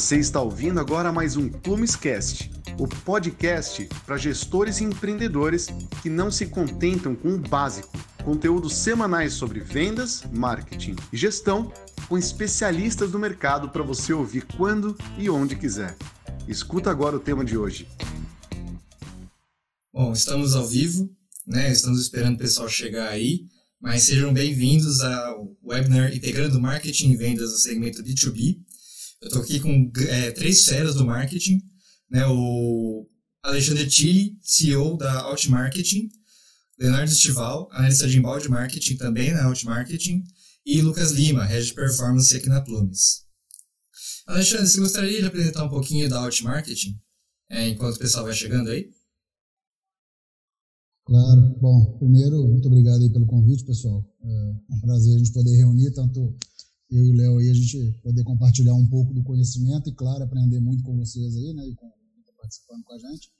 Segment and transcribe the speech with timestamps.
[0.00, 5.66] Você está ouvindo agora mais um Plumescast, o podcast para gestores e empreendedores
[6.00, 7.92] que não se contentam com o básico.
[8.24, 11.70] Conteúdos semanais sobre vendas, marketing e gestão
[12.08, 15.94] com especialistas do mercado para você ouvir quando e onde quiser.
[16.48, 17.86] Escuta agora o tema de hoje.
[19.92, 21.14] Bom, estamos ao vivo,
[21.46, 21.70] né?
[21.70, 23.44] Estamos esperando o pessoal chegar aí,
[23.78, 28.60] mas sejam bem-vindos ao webinar Integrando Marketing e Vendas no segmento B2B.
[29.20, 31.60] Eu estou aqui com é, três feras do marketing,
[32.10, 32.26] né?
[32.26, 33.06] O
[33.42, 36.08] Alexandre Tilly, CEO da Outmarketing,
[36.78, 40.24] Leonardo Estival, analista de embalde marketing também na Outmarketing,
[40.64, 43.26] e Lucas Lima, Head de Performance aqui na Plumes.
[44.26, 46.98] Alexandre, você gostaria de apresentar um pouquinho da Outmarketing,
[47.50, 48.90] é, enquanto o pessoal vai chegando aí?
[51.04, 51.58] Claro.
[51.60, 54.02] Bom, primeiro, muito obrigado aí pelo convite, pessoal.
[54.22, 56.38] É um prazer a gente poder reunir tanto
[56.90, 60.24] eu e o Léo aí, a gente poder compartilhar um pouco do conhecimento e, claro,
[60.24, 63.30] aprender muito com vocês aí, né, e com quem está participando com a gente.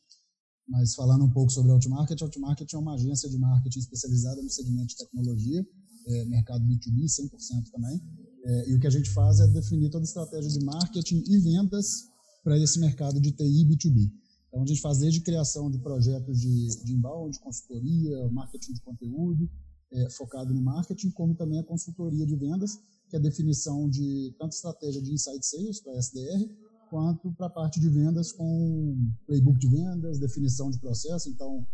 [0.69, 4.41] Mas falando um pouco sobre a Outmarket, a Outmarket é uma agência de marketing especializada
[4.41, 5.67] no segmento de tecnologia,
[6.07, 8.01] é, mercado B2B, 100% também.
[8.45, 11.39] É, e o que a gente faz é definir toda a estratégia de marketing e
[11.39, 12.09] vendas
[12.45, 14.13] para esse mercado de TI B2B.
[14.49, 18.81] Então, a gente faz desde criação de projetos de, de inbound, de consultoria, marketing de
[18.81, 19.51] conteúdo,
[19.93, 22.79] é, focado no marketing, como também a consultoria de vendas,
[23.11, 26.49] que é a definição de tanto estratégia de inside sales para SDR,
[26.89, 31.29] quanto para a parte de vendas com playbook de vendas, definição de processo.
[31.29, 31.67] Então,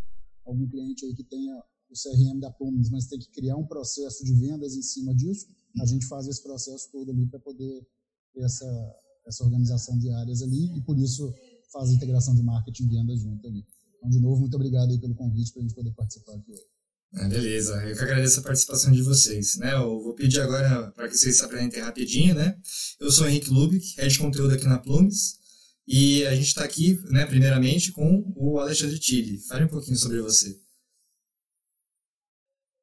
[0.46, 4.24] algum cliente aí que tenha o CRM da Plumes, mas tem que criar um processo
[4.24, 5.46] de vendas em cima disso,
[5.80, 7.86] a gente faz esse processo todo ali para poder
[8.32, 8.94] ter essa,
[9.26, 11.32] essa organização de áreas ali e por isso
[11.72, 13.64] faz a integração de marketing e vendas junto ali.
[13.96, 16.75] Então, de novo, muito obrigado aí pelo convite para a gente poder participar aqui hoje.
[17.14, 19.56] Ah, beleza, eu que agradeço a participação de vocês.
[19.56, 19.72] Né?
[19.72, 22.34] Eu vou pedir agora para que vocês se apresentem rapidinho.
[22.34, 22.58] Né?
[23.00, 25.38] Eu sou Henrique Lubick, head de conteúdo aqui na Plumes,
[25.86, 29.38] e a gente está aqui, né, primeiramente, com o Alexandre Tilly.
[29.46, 30.60] Fale um pouquinho sobre você.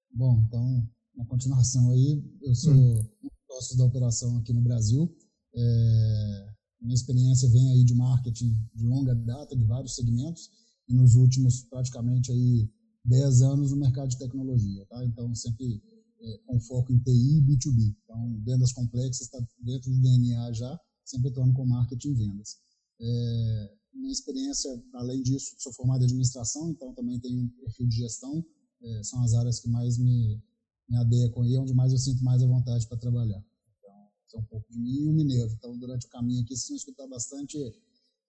[0.10, 3.00] Bom, então, na continuação aí, eu sou hum.
[3.24, 5.14] um dos sócios da operação aqui no Brasil.
[5.54, 10.50] É, minha experiência vem aí de marketing de longa data, de vários segmentos,
[10.88, 12.70] e nos últimos praticamente aí
[13.06, 15.04] 10 anos no mercado de tecnologia, tá?
[15.06, 15.82] Então, sempre
[16.22, 17.96] é, com foco em TI e B2B.
[18.04, 22.58] Então, vendas complexas está dentro do DNA já, sempre torno com marketing e vendas.
[23.02, 27.98] É, minha experiência, além disso, sou formado em administração, então também tenho um perfil de
[27.98, 28.44] gestão,
[28.82, 30.42] é, são as áreas que mais me,
[30.90, 33.44] me adequam e onde mais eu sinto mais a vontade para trabalhar.
[33.80, 35.52] Então, é um pouco de mim e um mineiro.
[35.52, 37.58] Então, durante o caminho aqui, vocês vão escutar bastante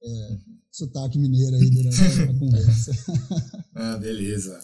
[0.05, 0.39] é,
[0.71, 2.93] sotaque mineiro aí durante a conversa.
[3.75, 4.61] ah, beleza.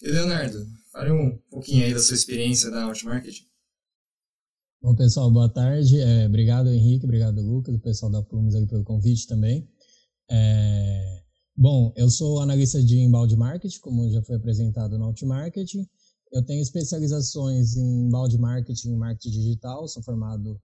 [0.00, 3.46] E Leonardo, fale um pouquinho aí da sua experiência da Outmarket.
[4.80, 5.98] Bom, pessoal, boa tarde.
[5.98, 9.68] É, obrigado, Henrique, obrigado, Lucas, o pessoal da Plumes aí pelo convite também.
[10.30, 11.22] É,
[11.56, 15.74] bom, eu sou analista de embalde marketing, como já foi apresentado no Outmarket.
[16.30, 20.60] Eu tenho especializações em embalde marketing e marketing digital, sou formado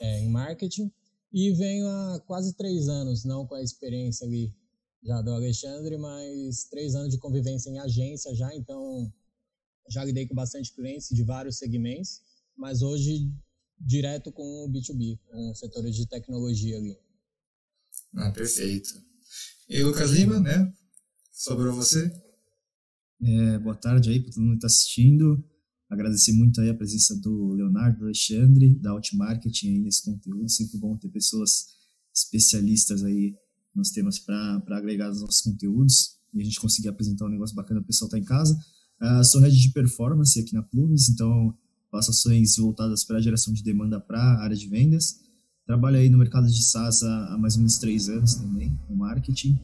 [0.00, 0.92] é, em marketing
[1.32, 4.54] e venho há quase três anos, não com a experiência ali
[5.02, 9.12] já do Alexandre, mas três anos de convivência em agência já, então
[9.88, 12.20] já lidei com bastante clientes de vários segmentos,
[12.56, 13.30] mas hoje
[13.78, 16.98] direto com o B2B, com setores de tecnologia ali.
[18.16, 18.90] Ah, perfeito.
[19.68, 20.72] E Lucas Lima, né?
[21.30, 22.10] Sobrou você.
[23.22, 25.44] É, boa tarde aí para todo mundo que está assistindo.
[25.88, 30.48] Agradecer muito aí a presença do Leonardo, do Alexandre, da Outmarketing aí nesse conteúdo.
[30.48, 31.66] Sempre bom ter pessoas
[32.14, 33.34] especialistas aí
[33.74, 37.80] nos temas para agregar os nossos conteúdos e a gente conseguir apresentar um negócio bacana
[37.80, 38.58] para o pessoal estar tá em casa.
[39.00, 41.54] Uh, sou head de performance aqui na Plumes, então
[41.90, 45.20] faço ações voltadas para a geração de demanda para a área de vendas.
[45.66, 49.58] Trabalho aí no mercado de SaaS há, mais ou menos três anos também, com marketing.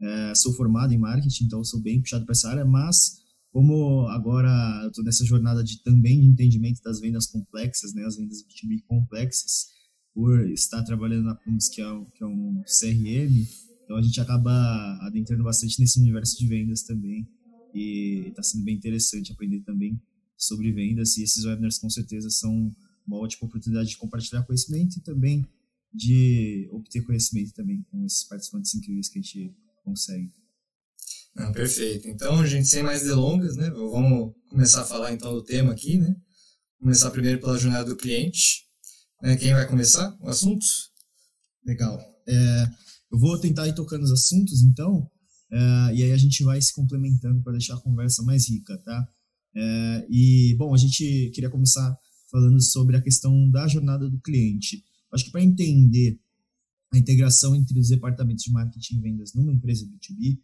[0.00, 3.18] Uh, sou formado em marketing, então sou bem puxado para essa área, mas
[3.58, 8.16] como agora eu estou nessa jornada de também de entendimento das vendas complexas, né, as
[8.16, 9.66] vendas B2B complexas,
[10.14, 13.48] por estar trabalhando na Plumes, que é, um, que é um CRM,
[13.82, 14.52] então a gente acaba
[15.00, 17.28] adentrando bastante nesse universo de vendas também.
[17.74, 20.00] E está sendo bem interessante aprender também
[20.36, 21.16] sobre vendas.
[21.16, 22.72] E esses webinars, com certeza, são
[23.04, 25.44] uma ótima oportunidade de compartilhar conhecimento e também
[25.92, 29.52] de obter conhecimento também com esses participantes incríveis que a gente
[29.82, 30.30] consegue.
[31.38, 32.08] Ah, perfeito.
[32.08, 33.70] Então, gente, sem mais delongas, né?
[33.70, 36.16] Vamos começar a falar então do tema aqui, né?
[36.80, 38.64] Começar primeiro pela jornada do cliente.
[39.22, 40.66] É, quem vai começar o assunto?
[41.64, 41.96] Legal.
[42.26, 42.66] É,
[43.12, 45.08] eu vou tentar ir tocando os assuntos, então,
[45.52, 49.08] é, e aí a gente vai se complementando para deixar a conversa mais rica, tá?
[49.54, 51.96] É, e, bom, a gente queria começar
[52.32, 54.82] falando sobre a questão da jornada do cliente.
[55.12, 56.18] Acho que para entender
[56.92, 60.38] a integração entre os departamentos de marketing e vendas numa empresa B2B,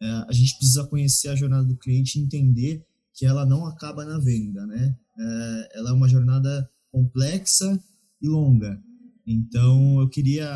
[0.00, 4.04] é, a gente precisa conhecer a jornada do cliente e entender que ela não acaba
[4.04, 4.96] na venda, né?
[5.18, 7.78] É, ela é uma jornada complexa
[8.20, 8.80] e longa.
[9.26, 10.48] Então, eu queria,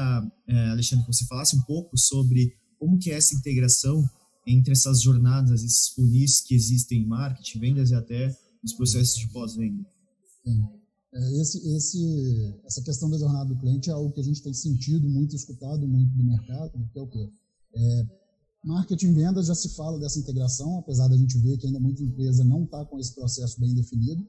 [0.46, 4.02] é, Alexandre, que você falasse um pouco sobre como que é essa integração
[4.46, 9.28] entre essas jornadas, esses funis que existem em marketing, vendas e até nos processos de
[9.28, 9.84] pós-venda.
[11.14, 14.52] É, esse, esse, essa questão da jornada do cliente é algo que a gente tem
[14.52, 17.30] sentido muito, escutado muito do mercado, que é o quê?
[17.76, 18.06] É,
[18.64, 22.02] marketing e vendas já se fala dessa integração, apesar da gente ver que ainda muita
[22.02, 24.26] empresa não está com esse processo bem definido,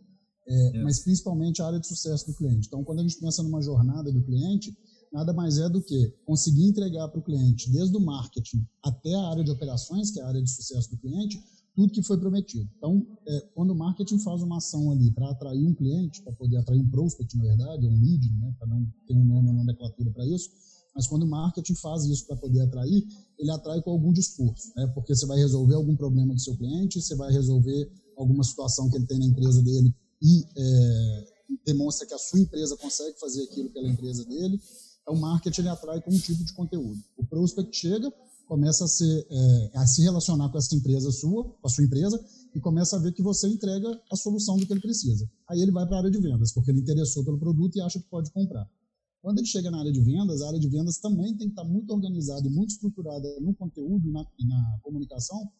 [0.48, 0.84] é, é.
[0.84, 2.68] mas principalmente a área de sucesso do cliente.
[2.68, 4.78] Então, quando a gente pensa numa jornada do cliente,
[5.12, 9.30] nada mais é do que conseguir entregar para o cliente, desde o marketing até a
[9.30, 11.42] área de operações, que é a área de sucesso do cliente,
[11.74, 12.70] tudo que foi prometido.
[12.78, 16.58] Então, é, quando o marketing faz uma ação ali para atrair um cliente, para poder
[16.58, 19.54] atrair um prospect, na verdade, ou um lead, né, para não ter um nome ou
[19.54, 20.50] nomenclatura para isso,
[20.96, 23.06] mas quando o marketing faz isso para poder atrair,
[23.38, 27.02] ele atrai com algum discurso, né, porque você vai resolver algum problema do seu cliente,
[27.02, 31.26] você vai resolver alguma situação que ele tem na empresa dele e é,
[31.66, 34.60] demonstra que a sua empresa consegue fazer aquilo pela empresa dele.
[35.02, 37.00] Então, o marketing ele atrai com um tipo de conteúdo.
[37.18, 38.12] O prospect chega,
[38.48, 42.24] começa a, ser, é, a se relacionar com essa empresa sua, com a sua empresa,
[42.56, 45.30] e começa a ver que você entrega a solução do que ele precisa.
[45.48, 48.00] Aí ele vai para a área de vendas, porque ele interessou pelo produto e acha
[48.00, 48.68] que pode comprar.
[49.26, 51.64] Quando ele chega na área de vendas, a área de vendas também tem que estar
[51.64, 55.52] muito organizada e muito estruturada no conteúdo e na, na comunicação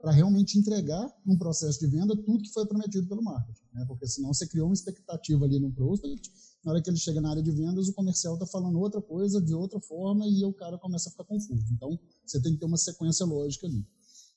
[0.00, 3.60] para realmente entregar num processo de venda tudo que foi prometido pelo marketing.
[3.74, 3.84] Né?
[3.86, 6.32] Porque senão você criou uma expectativa ali no prospect
[6.64, 9.38] na hora que ele chega na área de vendas, o comercial está falando outra coisa,
[9.38, 11.66] de outra forma, e o cara começa a ficar confuso.
[11.74, 13.86] Então, você tem que ter uma sequência lógica ali.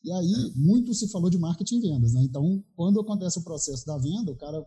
[0.04, 0.60] E aí, é.
[0.60, 2.14] muito se falou de marketing e vendas.
[2.14, 2.24] Né?
[2.24, 4.62] Então, quando acontece o processo da venda, o cara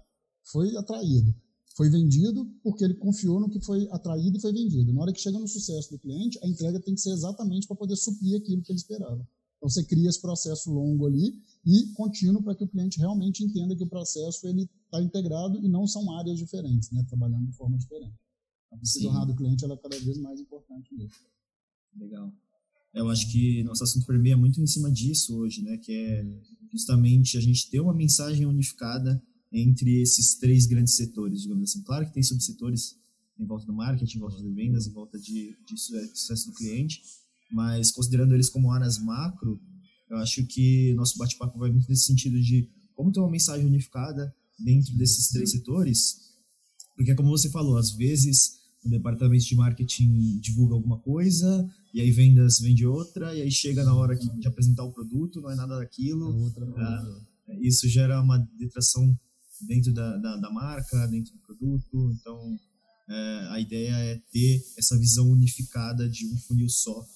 [0.50, 1.34] foi atraído.
[1.76, 4.94] Foi vendido porque ele confiou no que foi atraído e foi vendido.
[4.94, 7.76] Na hora que chega no sucesso do cliente, a entrega tem que ser exatamente para
[7.76, 9.28] poder suprir aquilo que ele esperava.
[9.58, 11.34] Então, você cria esse processo longo ali
[11.66, 15.68] e contínuo para que o cliente realmente entenda que o processo ele está integrado e
[15.68, 18.14] não são áreas diferentes, né, trabalhando de forma diferente.
[18.72, 21.14] A jornada do cliente ela é cada vez mais importante mesmo.
[21.94, 22.32] Legal.
[22.94, 26.24] Eu acho que nosso assunto permeia muito em cima disso hoje, né, que é
[26.72, 29.22] justamente a gente ter uma mensagem unificada
[29.52, 31.82] entre esses três grandes setores, digamos assim.
[31.82, 32.96] Claro que tem subsetores
[33.38, 37.02] em volta do marketing, em volta de vendas, em volta de, de sucesso do cliente,
[37.52, 39.60] mas considerando eles como áreas macro,
[40.08, 44.34] eu acho que nosso bate-papo vai muito nesse sentido de como ter uma mensagem unificada
[44.58, 46.16] dentro desses três setores,
[46.96, 52.10] porque como você falou, às vezes o departamento de marketing divulga alguma coisa e aí
[52.10, 55.76] vendas vende outra e aí chega na hora de apresentar o produto não é nada
[55.76, 56.30] daquilo.
[56.30, 57.22] É outra ah,
[57.60, 59.18] isso gera uma detração
[59.62, 62.12] dentro da, da, da, marca, dentro do produto.
[62.20, 62.58] Então
[63.08, 67.06] é, a ideia é ter essa visão unificada de um funil só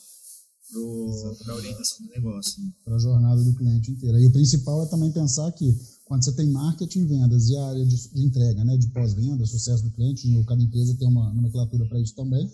[1.42, 2.62] para a orientação do negócio.
[2.62, 2.72] Né?
[2.84, 4.20] Para a jornada do cliente inteira.
[4.20, 7.84] E o principal é também pensar que quando você tem marketing, vendas e a área
[7.84, 12.00] de, de entrega, né, de pós-venda, sucesso do cliente, cada empresa tem uma nomenclatura para
[12.00, 12.50] isso também,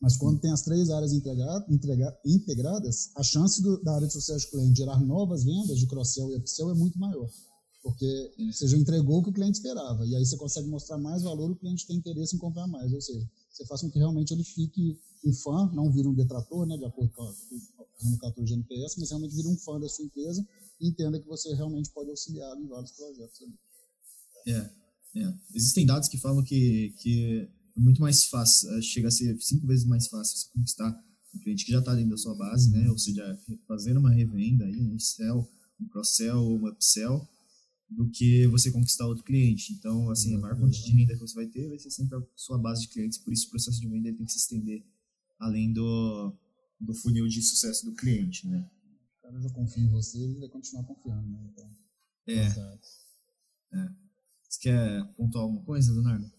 [0.00, 4.12] mas quando tem as três áreas integra, integra, integradas, a chance do, da área de
[4.12, 7.28] sucesso do cliente gerar novas vendas de cross-sell e upsell é muito maior.
[7.82, 10.06] Porque você já entregou o que o cliente esperava.
[10.06, 12.92] E aí você consegue mostrar mais valor, o cliente tem interesse em comprar mais.
[12.92, 16.66] Ou seja, você faz com que realmente ele fique um fã, não vira um detrator,
[16.66, 19.88] né, de acordo com a, a nomenclatura de NPS, mas realmente vira um fã da
[19.88, 20.46] sua empresa
[20.80, 23.58] entenda que você realmente pode auxiliar em vários projetos ali.
[24.46, 25.34] É, é.
[25.54, 29.66] Existem dados que falam que, que é muito mais fácil, é, chega a ser cinco
[29.66, 32.88] vezes mais fácil você conquistar um cliente que já está dentro da sua base, né?
[32.90, 35.48] Ou seja, fazer uma revenda, aí, um sell,
[35.80, 37.28] um cross-sell ou um upsell,
[37.90, 39.72] do que você conquistar outro cliente.
[39.72, 42.22] Então, assim, a maior quantidade de renda que você vai ter vai ser sempre a
[42.36, 44.84] sua base de clientes, por isso o processo de venda tem que se estender
[45.38, 46.32] além do,
[46.78, 48.68] do funil de sucesso do cliente, né?
[49.30, 51.50] cara já confia em você, ele vai continuar confiando, né?
[51.52, 51.70] Então,
[52.26, 52.46] é.
[53.78, 53.88] é.
[54.48, 56.30] Você quer pontuar alguma coisa, Leonardo?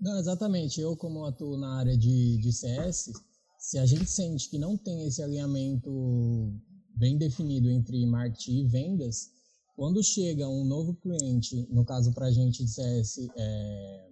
[0.00, 0.80] Não, exatamente.
[0.80, 3.10] Eu, como atuo na área de, de CS,
[3.58, 6.52] se a gente sente que não tem esse alinhamento
[6.96, 9.30] bem definido entre marketing e vendas,
[9.74, 14.08] quando chega um novo cliente, no caso para a gente CS, é,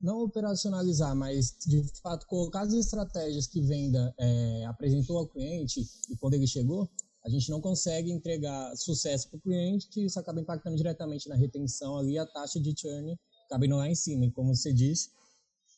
[0.00, 6.16] não operacionalizar, mas de fato colocar as estratégias que venda é, apresentou ao cliente e
[6.16, 6.88] quando ele chegou,
[7.24, 11.34] a gente não consegue entregar sucesso para o cliente e isso acaba impactando diretamente na
[11.34, 14.24] retenção ali, a taxa de churn acaba indo lá em cima.
[14.24, 15.10] E como você disse,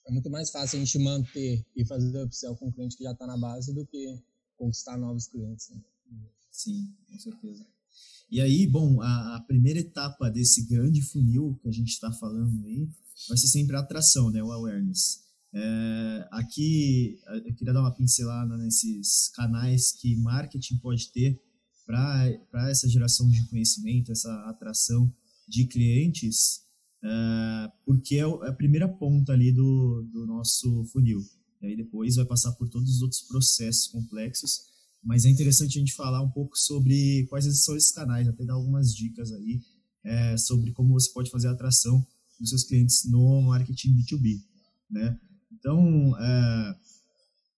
[0.07, 3.13] é muito mais fácil a gente manter e fazer upsell com o cliente que já
[3.13, 4.19] está na base do que
[4.57, 5.71] conquistar novos clientes.
[5.71, 5.83] Né?
[6.51, 7.67] Sim, com certeza.
[8.31, 12.65] E aí, bom, a, a primeira etapa desse grande funil que a gente está falando
[12.65, 12.89] aí
[13.29, 15.21] vai ser sempre a atração, né, o awareness.
[15.53, 21.43] É, aqui eu queria dar uma pincelada nesses canais que marketing pode ter
[21.85, 25.13] para essa geração de conhecimento, essa atração
[25.49, 26.63] de clientes,
[27.03, 31.21] é, porque é, é a primeira ponta ali do, do nosso funil.
[31.61, 34.70] E aí depois vai passar por todos os outros processos complexos,
[35.03, 38.55] mas é interessante a gente falar um pouco sobre quais são esses canais, até dar
[38.55, 39.61] algumas dicas aí
[40.05, 42.07] é, sobre como você pode fazer a atração
[42.39, 44.43] dos seus clientes no marketing B2B,
[44.91, 45.19] né?
[45.53, 46.75] Então, é,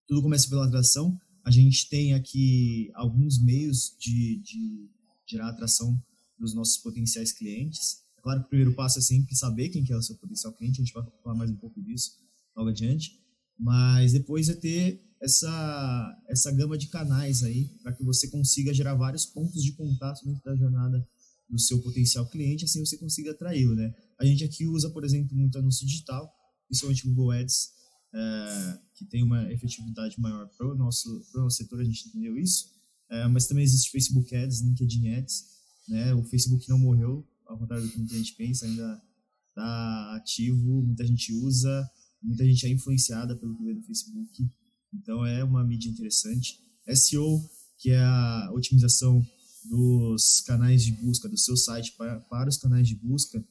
[0.07, 1.17] tudo começa pela atração.
[1.45, 4.89] A gente tem aqui alguns meios de, de
[5.25, 6.01] gerar atração
[6.37, 8.03] dos nossos potenciais clientes.
[8.17, 10.53] É claro que o primeiro passo é sempre saber quem que é o seu potencial
[10.53, 12.11] cliente, a gente vai falar mais um pouco disso
[12.55, 13.19] logo adiante.
[13.57, 18.93] Mas depois é ter essa, essa gama de canais aí para que você consiga gerar
[18.93, 21.07] vários pontos de contato dentro da jornada
[21.49, 23.93] do seu potencial cliente, assim você consiga atraí-lo, né?
[24.19, 26.29] A gente aqui usa, por exemplo, muito anúncio digital,
[26.67, 27.69] principalmente Google Ads,
[28.13, 32.71] é, que tem uma efetividade maior para o nosso, nosso setor, a gente entendeu isso,
[33.09, 35.45] é, mas também existe Facebook Ads, LinkedIn Ads,
[35.87, 36.13] né?
[36.13, 39.01] O Facebook não morreu, ao contrário do que muita gente pensa, ainda
[39.49, 41.89] está ativo, muita gente usa,
[42.21, 44.49] muita gente é influenciada pelo que vê no Facebook,
[44.93, 46.59] então é uma mídia interessante.
[46.95, 47.43] SEO,
[47.77, 49.25] que é a otimização
[49.65, 53.43] dos canais de busca, do seu site para, para os canais de busca,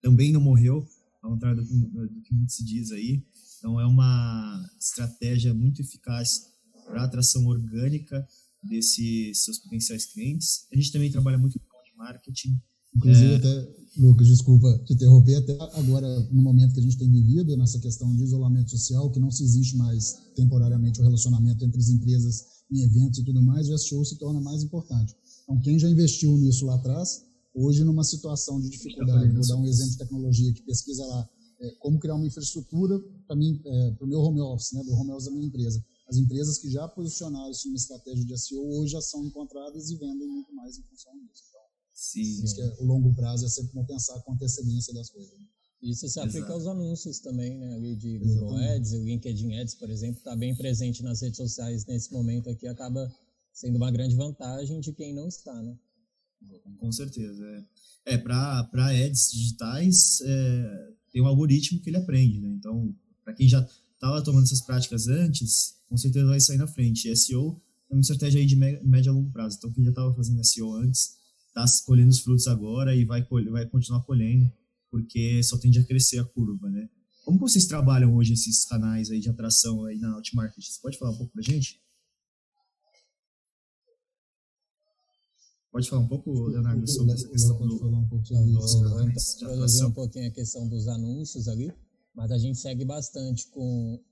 [0.00, 0.86] também não morreu,
[1.22, 3.24] ao contrário do que, do que muito se diz aí.
[3.58, 6.50] Então, é uma estratégia muito eficaz
[6.84, 8.26] para atração orgânica
[8.62, 10.66] desses seus potenciais clientes.
[10.72, 12.60] A gente também trabalha muito com marketing.
[12.94, 13.36] Inclusive, é...
[13.36, 17.78] até, Lucas, desculpa te interromper, até agora, no momento que a gente tem vivido, nessa
[17.78, 22.44] questão de isolamento social, que não se existe mais temporariamente o relacionamento entre as empresas
[22.70, 25.14] em eventos e tudo mais, o SEO se torna mais importante.
[25.42, 27.22] Então, quem já investiu nisso lá atrás,
[27.54, 31.28] hoje numa situação de dificuldade, vou dar um exemplo de tecnologia que pesquisa lá,
[31.60, 35.12] é, como criar uma infraestrutura para é, para o meu home office, né, do home
[35.12, 35.84] office da minha empresa.
[36.08, 39.96] As empresas que já posicionaram isso numa estratégia de SEO hoje já são encontradas e
[39.96, 41.51] vendem muito mais em função disso.
[42.02, 42.42] Sim.
[42.54, 45.32] Que é, o longo prazo é sempre bom pensar com antecedência das coisas.
[45.38, 45.46] Né?
[45.80, 46.52] Isso se aplica Exato.
[46.52, 47.74] aos anúncios também, né?
[47.74, 48.72] Ali de Google Exatamente.
[48.72, 52.66] Ads, o LinkedIn Ads, por exemplo, está bem presente nas redes sociais nesse momento aqui,
[52.66, 53.08] acaba
[53.52, 55.78] sendo uma grande vantagem de quem não está, né?
[56.78, 57.44] Com certeza.
[58.04, 62.48] É, é para ads digitais, é, tem um algoritmo que ele aprende, né?
[62.48, 62.92] Então,
[63.24, 67.14] para quem já estava tomando essas práticas antes, com certeza vai sair na frente.
[67.14, 69.56] SEO é uma estratégia aí de médio a longo prazo.
[69.56, 71.21] Então, quem já estava fazendo SEO antes,
[71.54, 74.50] está colhendo os frutos agora e vai, vai continuar colhendo,
[74.90, 76.88] porque só tende a crescer a curva, né?
[77.24, 80.64] Como vocês trabalham hoje esses canais aí de atração aí na Outmarket?
[80.64, 81.80] Você pode falar um pouco para gente?
[85.70, 87.78] Pode falar um pouco, Leonardo, sobre essa questão do...
[87.78, 88.80] falar um pouco sobre isso.
[88.88, 91.72] Vou introduzir um pouquinho a questão dos anúncios ali,
[92.14, 94.02] mas a gente segue bastante com...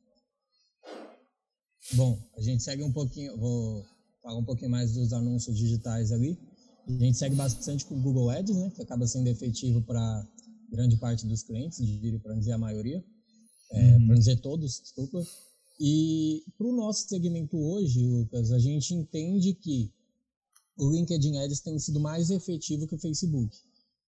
[1.94, 3.84] Bom, a gente segue um pouquinho, vou
[4.22, 6.38] falar um pouquinho mais dos anúncios digitais ali.
[6.98, 10.26] A gente segue bastante com o Google Ads, né, que acaba sendo efetivo para
[10.70, 11.80] grande parte dos clientes,
[12.22, 13.04] para dizer a maioria,
[13.72, 14.06] é, uhum.
[14.06, 15.22] para dizer todos, desculpa.
[15.78, 19.90] E para o nosso segmento hoje, Lucas, a gente entende que
[20.76, 23.56] o LinkedIn Ads tem sido mais efetivo que o Facebook.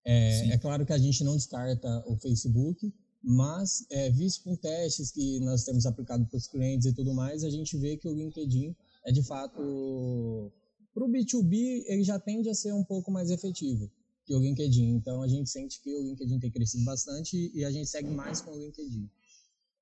[0.05, 5.11] É, é claro que a gente não descarta o Facebook, mas é, visto com testes
[5.11, 8.15] que nós temos aplicado para os clientes e tudo mais, a gente vê que o
[8.15, 8.75] LinkedIn
[9.05, 10.53] é de fato
[10.93, 13.91] para o B2B ele já tende a ser um pouco mais efetivo
[14.25, 14.95] que o LinkedIn.
[14.95, 18.41] Então a gente sente que o LinkedIn tem crescido bastante e a gente segue mais
[18.41, 19.11] com o LinkedIn.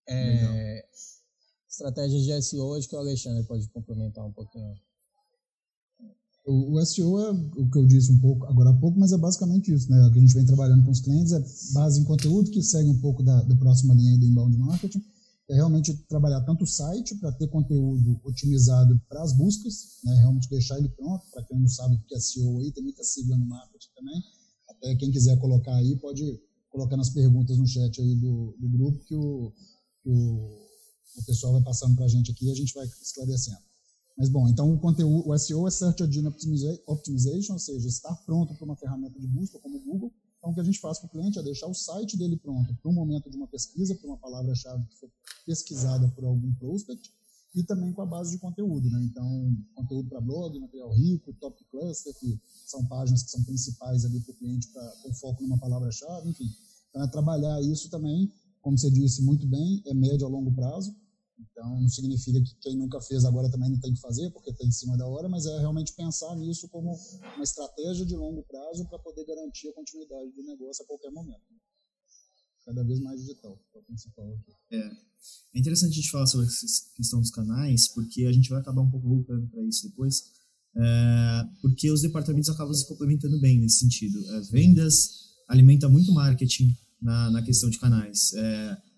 [0.09, 0.85] É,
[1.69, 4.75] estratégias de SEO, acho que o Alexandre pode complementar um pouquinho.
[6.47, 9.73] O, SEO é o que eu disse um pouco agora há pouco, mas é basicamente
[9.73, 10.07] isso, né?
[10.07, 11.41] O que a gente vem trabalhando com os clientes é
[11.75, 15.05] base em conteúdo que segue um pouco da, da próxima linha do inbound marketing,
[15.51, 20.15] é realmente trabalhar tanto o site para ter conteúdo otimizado para as buscas, né?
[20.17, 23.03] realmente deixar ele pronto, para quem não sabe o que é SEO aí, tem muita
[23.03, 24.23] sigla no marketing também,
[24.69, 26.41] até quem quiser colocar aí pode
[26.71, 29.53] colocar nas perguntas no chat aí do, do grupo que o,
[30.03, 30.69] que o,
[31.17, 33.59] o pessoal vai passando para a gente aqui e a gente vai esclarecendo.
[34.17, 36.29] Mas bom, então o conteúdo, o SEO é Search Engine
[36.87, 40.13] Optimization, ou seja, estar pronto para uma ferramenta de busca como o Google.
[40.51, 42.91] O que a gente faz para o cliente é deixar o site dele pronto para
[42.91, 45.09] o momento de uma pesquisa, para uma palavra-chave que for
[45.47, 47.13] pesquisada por algum prospect,
[47.55, 49.01] e também com a base de conteúdo, né?
[49.05, 54.21] Então, conteúdo para blog, material rico, top cluster, que são páginas que são principais ali
[54.21, 56.49] para o cliente pra, com foco numa palavra-chave, enfim.
[56.89, 60.95] Então, é trabalhar isso também, como você disse muito bem, é médio a longo prazo,
[61.41, 64.65] então, não significa que quem nunca fez agora também não tem que fazer, porque está
[64.65, 66.95] em cima da hora, mas é realmente pensar nisso como
[67.35, 71.41] uma estratégia de longo prazo para poder garantir a continuidade do negócio a qualquer momento.
[72.65, 74.53] cada vez mais digital, é o principal aqui.
[74.71, 74.91] É.
[75.55, 78.81] É interessante a gente falar sobre essa questão dos canais, porque a gente vai acabar
[78.81, 80.23] um pouco voltando para isso depois,
[80.77, 84.19] é, porque os departamentos acabam se complementando bem nesse sentido.
[84.37, 88.33] As vendas alimenta muito marketing na, na questão de canais.
[88.35, 88.90] É,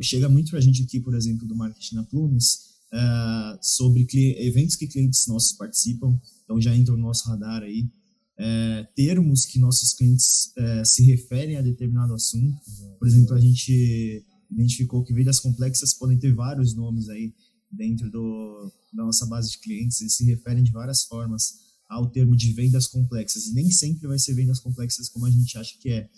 [0.00, 4.06] chega muito para a gente aqui, por exemplo, do marketing na Plumes, é, sobre
[4.38, 7.88] eventos que clientes nossos participam, então já entra no nosso radar aí,
[8.38, 12.58] é, termos que nossos clientes é, se referem a determinado assunto.
[12.98, 17.34] Por exemplo, a gente identificou que vendas complexas podem ter vários nomes aí
[17.70, 22.36] dentro do, da nossa base de clientes, eles se referem de várias formas ao termo
[22.36, 25.90] de vendas complexas, e nem sempre vai ser vendas complexas como a gente acha que
[25.90, 26.08] é.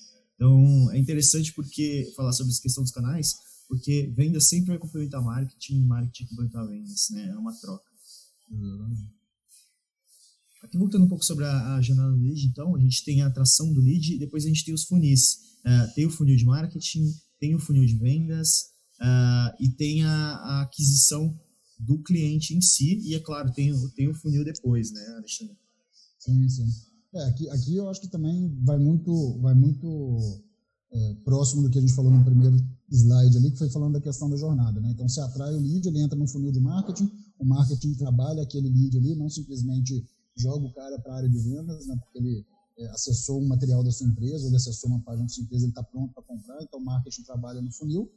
[0.42, 3.36] Então, é interessante porque falar sobre essa questão dos canais,
[3.68, 7.28] porque venda sempre vai complementar marketing, marketing complementar vendas, né?
[7.28, 7.84] É uma troca.
[10.64, 13.28] Aqui voltando um pouco sobre a, a, jornada do lead, então, a gente tem a
[13.28, 15.34] atração do lead e depois a gente tem os funis.
[15.64, 20.10] Uh, tem o funil de marketing, tem o funil de vendas uh, e tem a,
[20.10, 21.38] a, aquisição
[21.78, 25.56] do cliente em si e, é claro, tem, tem o funil depois, né, Alexandre?
[26.18, 26.91] Sim, sim.
[27.14, 30.40] É, aqui, aqui eu acho que também vai muito, vai muito
[30.90, 32.56] é, próximo do que a gente falou no primeiro
[32.90, 34.80] slide ali, que foi falando da questão da jornada.
[34.80, 34.90] Né?
[34.92, 38.68] Então, se atrai o lead, ele entra no funil de marketing, o marketing trabalha aquele
[38.70, 41.96] lead ali, não simplesmente joga o cara para a área de vendas, né?
[42.00, 42.46] porque ele
[42.78, 45.72] é, acessou um material da sua empresa, ele acessou uma página da sua empresa, ele
[45.72, 48.10] está pronto para comprar, então o marketing trabalha no funil,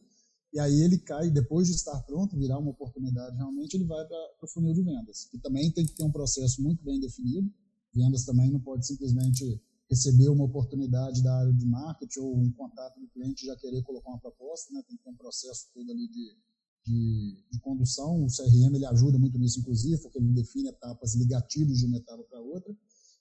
[0.54, 4.18] e aí ele cai, depois de estar pronto, virar uma oportunidade realmente, ele vai para
[4.42, 7.52] o funil de vendas, que também tem que ter um processo muito bem definido,
[7.96, 13.00] vendas também não pode simplesmente receber uma oportunidade da área de marketing ou um contato
[13.00, 14.82] do cliente já querer colocar uma proposta, né?
[14.88, 16.38] tem que ter um processo todo ali de,
[16.86, 18.24] de, de, condução.
[18.24, 22.24] O CRM ele ajuda muito nisso, inclusive, porque ele define etapas gatilhos de uma etapa
[22.24, 22.76] para outra,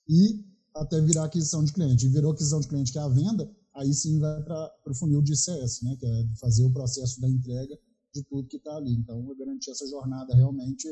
[0.09, 0.43] e
[0.75, 2.05] até virar aquisição de cliente.
[2.05, 5.21] E virou aquisição de cliente, que é a venda, aí sim vai para o funil
[5.21, 5.95] de CS, né?
[5.97, 7.77] que é fazer o processo da entrega
[8.13, 8.93] de tudo que está ali.
[8.93, 10.87] Então, garantir essa jornada realmente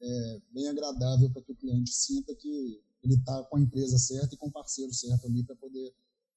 [0.00, 4.34] é, bem agradável para que o cliente sinta que ele está com a empresa certa
[4.34, 5.94] e com o parceiro certo ali para poder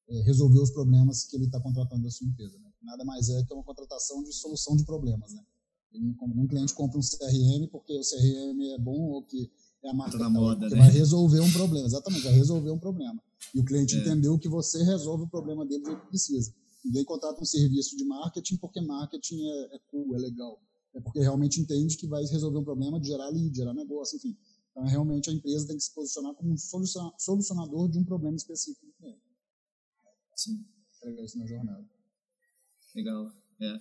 [0.07, 2.57] é, resolver os problemas que ele está contratando da sua empresa.
[2.59, 2.71] Né?
[2.81, 5.33] Nada mais é que uma contratação de solução de problemas.
[5.33, 5.43] Né?
[5.93, 9.51] Um cliente compra um CRM porque o CRM é bom ou que
[9.83, 10.77] é a marca tá moda, né?
[10.77, 11.87] vai resolver um problema.
[11.87, 13.21] Exatamente, vai resolver um problema.
[13.53, 13.99] E o cliente é.
[13.99, 16.53] entendeu que você resolve o problema dele do que precisa.
[16.83, 20.61] Ninguém contrata um serviço de marketing porque marketing é, é cool, é legal.
[20.93, 24.35] É porque realmente entende que vai resolver um problema de gerar lead, gerar negócio, enfim.
[24.79, 28.85] Então, realmente, a empresa tem que se posicionar como um solucionador de um problema específico
[28.85, 29.21] do cliente.
[30.35, 30.65] Sim.
[31.01, 31.85] Pegar isso na jornada.
[32.95, 33.31] Legal.
[33.59, 33.77] É.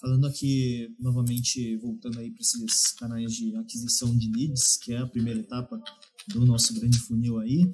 [0.00, 5.06] Falando aqui, novamente, voltando aí para esses canais de aquisição de leads, que é a
[5.06, 5.80] primeira etapa
[6.28, 7.64] do nosso grande funil aí.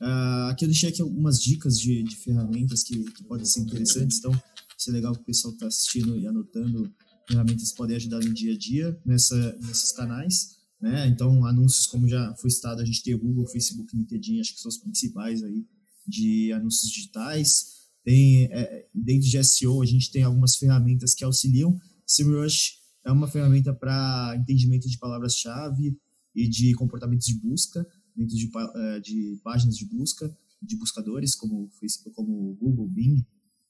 [0.00, 4.18] Uh, aqui eu deixei aqui algumas dicas de, de ferramentas que, que, podem ser interessantes,
[4.18, 4.32] então,
[4.76, 6.92] se é legal que o pessoal está assistindo e anotando
[7.28, 10.55] ferramentas que podem ajudar no dia a dia nessa, nesses canais.
[10.80, 11.08] Né?
[11.08, 14.60] Então, anúncios, como já foi citado, a gente tem o Google, Facebook, LinkedIn, acho que
[14.60, 15.66] são os principais aí
[16.06, 17.76] de anúncios digitais.
[18.04, 21.76] Tem, é, dentro de SEO, a gente tem algumas ferramentas que auxiliam.
[22.06, 25.98] SEMrush é uma ferramenta para entendimento de palavras-chave
[26.34, 31.68] e de comportamentos de busca dentro de, é, de páginas de busca, de buscadores como
[31.80, 33.24] Facebook, como Google, Bing.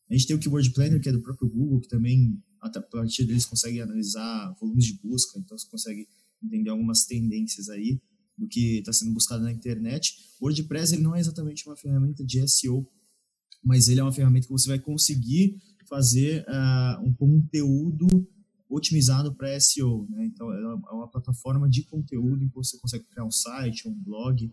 [0.08, 3.24] A gente tem o Keyword Planner, que é do próprio Google, que também, a partir
[3.24, 6.08] deles, consegue analisar volumes de busca, então você consegue
[6.42, 8.00] entender algumas tendências aí
[8.36, 10.14] do que está sendo buscado na internet.
[10.40, 12.86] O WordPress ele não é exatamente uma ferramenta de SEO,
[13.64, 18.06] mas ele é uma ferramenta que você vai conseguir fazer uh, um conteúdo
[18.68, 20.06] otimizado para SEO.
[20.10, 20.26] Né?
[20.26, 24.52] Então, é uma plataforma de conteúdo em que você consegue criar um site, um blog,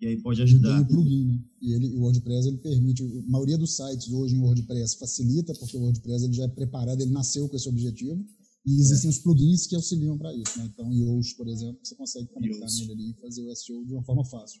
[0.00, 0.74] e aí pode ajudar.
[0.74, 1.40] Tem o plugin, né?
[1.62, 5.76] E ele, o WordPress ele permite, a maioria dos sites hoje em WordPress facilita, porque
[5.76, 8.24] o WordPress ele já é preparado, ele nasceu com esse objetivo.
[8.66, 9.10] E existem é.
[9.10, 10.64] os plugins que auxiliam para isso, né?
[10.72, 12.80] Então, Yoast, por exemplo, você consegue conectar Yoast.
[12.80, 14.60] nele ali e fazer o SEO de uma forma fácil.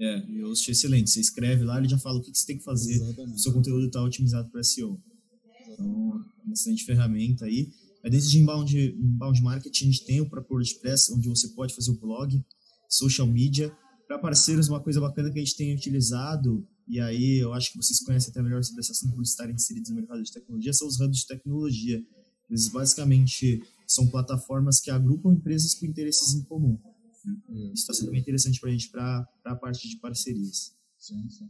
[0.00, 1.10] É, Yoast é excelente.
[1.10, 2.94] Você escreve lá, ele já fala o que você tem que fazer.
[2.94, 3.36] Exatamente.
[3.36, 4.98] O seu conteúdo está otimizado para SEO.
[5.68, 7.70] Então, uma excelente ferramenta aí.
[8.02, 11.74] Aí dentro de inbound, inbound marketing, a gente tem o próprio WordPress, onde você pode
[11.74, 12.42] fazer o blog,
[12.88, 13.76] social media.
[14.06, 17.76] Para parceiros, uma coisa bacana que a gente tem utilizado, e aí eu acho que
[17.76, 21.00] vocês conhecem até melhor sobre essa por estarem inseridos no mercado de tecnologia, são os
[21.00, 22.00] hubs de tecnologia
[22.48, 26.78] eles basicamente são plataformas que agrupam empresas com interesses em comum.
[27.48, 30.72] Isso está sendo bem interessante para a gente, para a parte de parcerias.
[30.98, 31.48] Sim, sim.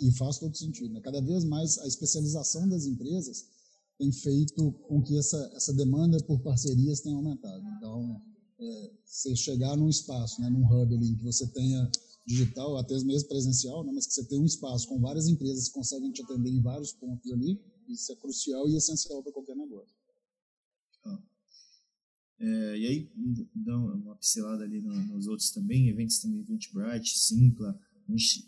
[0.00, 0.92] E faz todo sentido.
[0.92, 1.00] Né?
[1.00, 3.46] Cada vez mais a especialização das empresas
[3.98, 7.62] tem feito com que essa, essa demanda por parcerias tenha aumentado.
[7.76, 8.20] Então,
[8.58, 11.90] é, você chegar num espaço, né, num hub ali, que você tenha
[12.26, 15.74] digital, até mesmo presencial, né, mas que você tenha um espaço com várias empresas que
[15.74, 19.94] conseguem te atender em vários pontos ali, Isso é crucial e essencial para qualquer negócio.
[22.42, 23.10] É, e aí,
[23.54, 27.78] dá uma pincelada ali nos outros também, eventos também, Eventbrite, Simpla,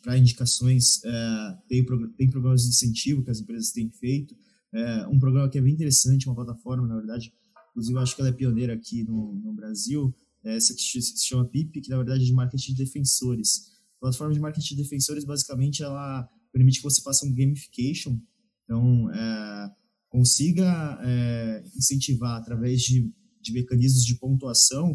[0.03, 4.37] para indicações, é, tem, tem programas de incentivo que as empresas têm feito,
[4.73, 7.33] é, um programa que é bem interessante, uma plataforma, na verdade,
[7.71, 11.25] inclusive eu acho que ela é pioneira aqui no, no Brasil, é essa que se
[11.25, 13.73] chama PIP, que na verdade é de marketing de defensores.
[13.99, 18.19] A plataforma de marketing de defensores, basicamente, ela permite que você faça um gamification,
[18.65, 19.71] então, é,
[20.09, 23.13] consiga é, incentivar através de,
[23.45, 24.93] de mecanismos de pontuação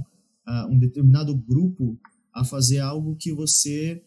[0.48, 2.00] uh, um determinado grupo
[2.34, 4.04] a fazer algo que você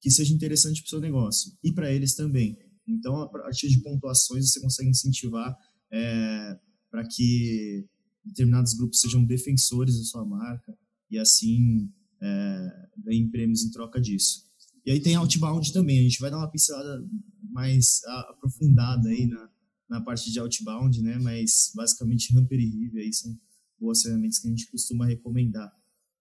[0.00, 2.58] que seja interessante para o seu negócio e para eles também.
[2.88, 5.56] Então, a partir de pontuações, você consegue incentivar
[5.92, 6.58] é,
[6.90, 7.86] para que
[8.24, 10.76] determinados grupos sejam defensores da sua marca
[11.08, 11.88] e assim
[12.20, 14.44] é, ganhem prêmios em troca disso.
[14.84, 17.04] E aí tem outbound também, a gente vai dar uma pincelada
[17.52, 18.00] mais
[18.30, 19.48] aprofundada aí na,
[19.88, 21.18] na parte de outbound, né?
[21.20, 23.38] Mas basicamente Hamper e Rive aí são
[23.82, 25.70] boas ferramentas que a gente costuma recomendar.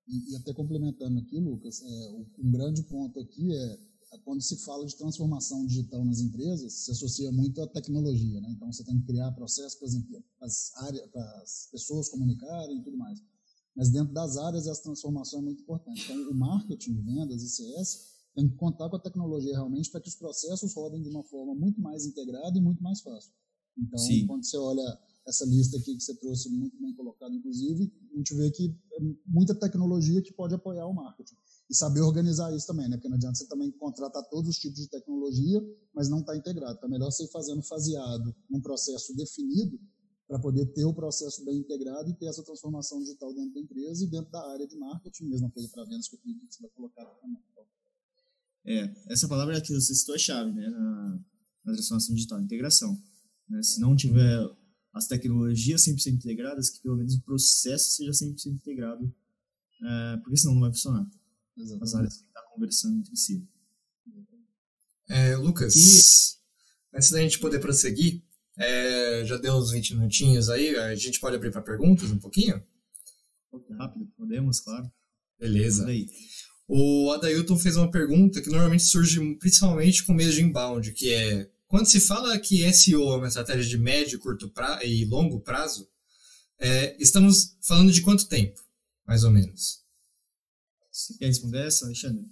[0.08, 3.80] E, e até complementando aqui, Lucas, é, um grande ponto aqui é,
[4.14, 8.52] é quando se fala de transformação digital nas empresas, se associa muito à tecnologia, né?
[8.52, 12.98] Então você tem que criar processos para as áreas, para as pessoas comunicarem e tudo
[12.98, 13.22] mais.
[13.76, 16.04] Mas dentro das áreas essa transformação é muito importante.
[16.04, 20.10] Então o marketing, vendas e CS tem que contar com a tecnologia realmente para que
[20.10, 23.32] os processos rodem de uma forma muito mais integrada e muito mais fácil.
[23.78, 24.26] Então, Sim.
[24.28, 28.36] quando você olha essa lista aqui que você trouxe muito bem colocada, inclusive, a gente
[28.36, 31.36] vê que é muita tecnologia que pode apoiar o marketing.
[31.70, 32.98] E saber organizar isso também, né?
[32.98, 35.62] Porque não adianta você também contratar todos os tipos de tecnologia,
[35.94, 36.74] mas não está integrado.
[36.74, 39.80] Está melhor você ir fazendo faseado num processo definido
[40.28, 44.04] para poder ter o processo bem integrado e ter essa transformação digital dentro da empresa
[44.04, 47.06] e dentro da área de marketing, mesma coisa para vendas que que você vai colocar
[47.06, 47.42] também.
[47.52, 47.66] Então.
[48.66, 50.70] É, essa palavra que você citou é chave, né?
[50.70, 51.20] Na,
[51.66, 52.98] na transformação digital, integração.
[53.48, 53.62] Né?
[53.64, 54.50] Se não tiver
[54.94, 59.14] as tecnologias 100% integradas, que pelo menos o processo seja 100% integrado,
[59.84, 61.10] é, porque senão não vai funcionar.
[61.58, 61.84] Exatamente.
[61.84, 63.48] As áreas têm que estar conversando entre si.
[65.10, 66.96] É, Lucas, e...
[66.96, 68.24] antes da gente poder prosseguir,
[68.58, 72.62] é, já deu uns 20 minutinhos aí, a gente pode abrir para perguntas um pouquinho?
[73.78, 74.90] Rápido, podemos, claro.
[75.40, 75.86] Beleza.
[76.68, 81.50] O Adailton fez uma pergunta que normalmente surge principalmente com medo de inbound, que é
[81.72, 85.90] quando se fala que SEO é uma estratégia de médio, curto prazo e longo prazo,
[86.60, 88.62] é, estamos falando de quanto tempo,
[89.08, 89.82] mais ou menos?
[90.92, 92.30] Você quer responder essa, Alexandre?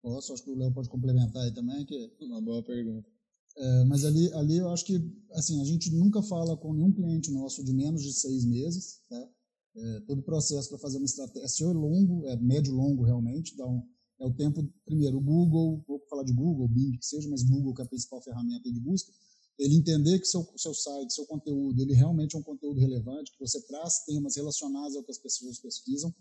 [0.00, 3.06] Posso, acho que o Léo pode complementar aí também, que é uma boa pergunta.
[3.54, 4.98] É, mas ali, ali eu acho que
[5.32, 9.28] assim a gente nunca fala com nenhum cliente nosso de menos de seis meses, tá?
[9.76, 13.52] É, todo o processo para fazer uma estratégia SEO é longo, é médio longo realmente,
[13.52, 13.86] então
[14.20, 17.74] é o tempo, primeiro, o Google, vou falar de Google, Bing, que seja, mas Google
[17.74, 19.10] que é a principal ferramenta de busca,
[19.58, 23.40] ele entender que seu, seu site, seu conteúdo, ele realmente é um conteúdo relevante, que
[23.40, 26.14] você traz temas relacionados ao que as pessoas pesquisam,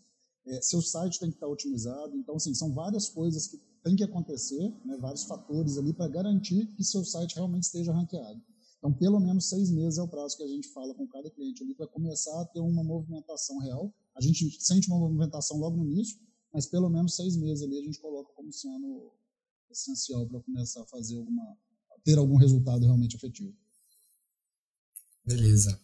[0.45, 4.03] é, seu site tem que estar otimizado, então, assim, são várias coisas que tem que
[4.03, 8.41] acontecer, né, vários fatores ali para garantir que seu site realmente esteja ranqueado.
[8.77, 11.61] Então, pelo menos seis meses é o prazo que a gente fala com cada cliente
[11.63, 13.93] ali para começar a ter uma movimentação real.
[14.15, 16.17] A gente sente uma movimentação logo no início,
[16.53, 19.11] mas pelo menos seis meses ali a gente coloca como sendo
[19.69, 21.57] essencial para começar a fazer alguma
[22.03, 23.53] ter algum resultado realmente efetivo.
[25.25, 25.79] Beleza.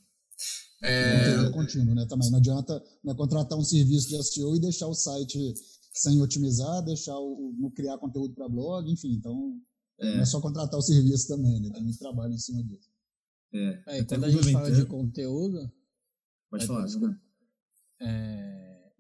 [0.82, 1.46] É...
[1.46, 2.06] é contínuo, né?
[2.06, 5.54] Também não adianta né, contratar um serviço de SEO e deixar o site
[5.94, 9.14] sem otimizar, deixar o, não criar conteúdo para blog, enfim.
[9.14, 9.60] Então
[10.00, 10.16] é.
[10.16, 11.70] não é só contratar o serviço também, né?
[11.72, 12.90] Tem muito trabalho em cima disso.
[13.54, 14.00] É.
[14.00, 15.72] é quando a gente fala de conteúdo,
[16.50, 16.86] pode falar.
[16.86, 17.20] Desculpa.
[18.02, 18.55] É,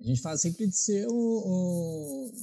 [0.06, 1.08] a gente fala sempre de ser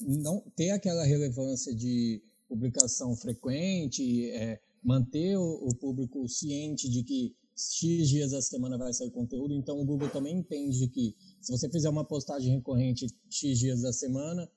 [0.05, 7.37] não ter aquela relevância de publicação frequente, é, manter o, o, público ciente de que
[7.57, 9.55] X dias da semana vai sair conteúdo.
[9.55, 13.93] Então o Google também entende que se você fizer uma postagem recorrente X dias da
[13.93, 14.51] semana,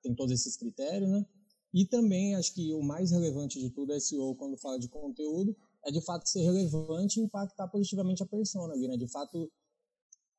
[0.00, 1.26] tem todos esses critérios, né?
[1.72, 5.56] E também acho que o mais relevante de tudo é SEO quando fala de conteúdo
[5.84, 8.96] é de fato ser relevante e impactar positivamente a persona, né?
[8.96, 9.50] De fato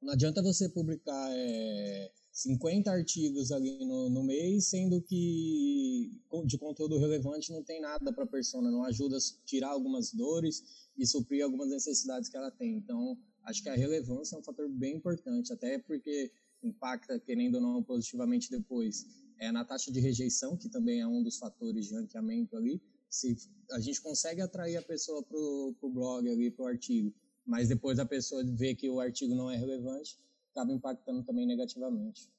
[0.05, 6.11] não adianta você publicar é, 50 artigos ali no, no mês, sendo que
[6.45, 10.63] de conteúdo relevante não tem nada para a persona, não ajuda a tirar algumas dores
[10.95, 12.75] e suprir algumas necessidades que ela tem.
[12.75, 17.61] Então, acho que a relevância é um fator bem importante, até porque impacta, querendo ou
[17.61, 19.07] não, positivamente depois.
[19.39, 22.79] É na taxa de rejeição, que também é um dos fatores de ranqueamento ali.
[23.09, 23.35] Se
[23.71, 27.13] a gente consegue atrair a pessoa para o blog ali, para o artigo,
[27.45, 30.17] mas depois a pessoa vê que o artigo não é relevante,
[30.51, 32.29] acaba impactando também negativamente.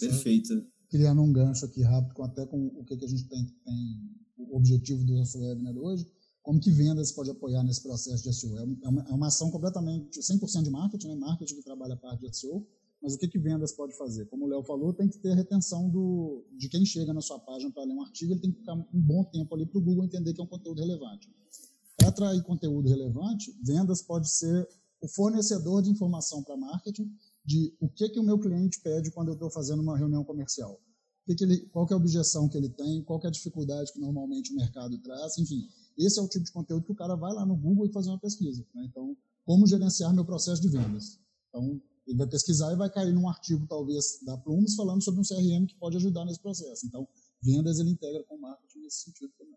[0.00, 0.66] Perfeito.
[0.88, 4.10] Criando um gancho aqui rápido, com, até com o que, que a gente tem, tem,
[4.38, 6.10] o objetivo do nosso webinar hoje,
[6.42, 8.56] como que vendas pode apoiar nesse processo de SEO?
[8.58, 11.14] É uma, é uma ação completamente 100% de marketing, né?
[11.16, 12.66] marketing que trabalha a parte de SEO,
[13.02, 14.26] mas o que, que vendas pode fazer?
[14.26, 17.38] Como o Léo falou, tem que ter a retenção do, de quem chega na sua
[17.38, 19.82] página para ler um artigo, ele tem que ficar um bom tempo ali para o
[19.82, 21.30] Google entender que é um conteúdo relevante.
[22.08, 24.66] Para atrair conteúdo relevante, vendas pode ser
[25.00, 27.10] o fornecedor de informação para marketing
[27.44, 30.80] de o que, que o meu cliente pede quando eu estou fazendo uma reunião comercial.
[31.26, 33.32] Que que ele, qual que é a objeção que ele tem, qual que é a
[33.32, 35.68] dificuldade que normalmente o mercado traz, enfim.
[35.98, 38.08] Esse é o tipo de conteúdo que o cara vai lá no Google e fazer
[38.08, 38.64] uma pesquisa.
[38.74, 38.86] Né?
[38.90, 41.20] Então, como gerenciar meu processo de vendas?
[41.50, 45.24] Então, ele vai pesquisar e vai cair num artigo, talvez, da Plumes, falando sobre um
[45.24, 46.86] CRM que pode ajudar nesse processo.
[46.86, 47.06] Então,
[47.42, 49.47] vendas ele integra com marketing nesse sentido também.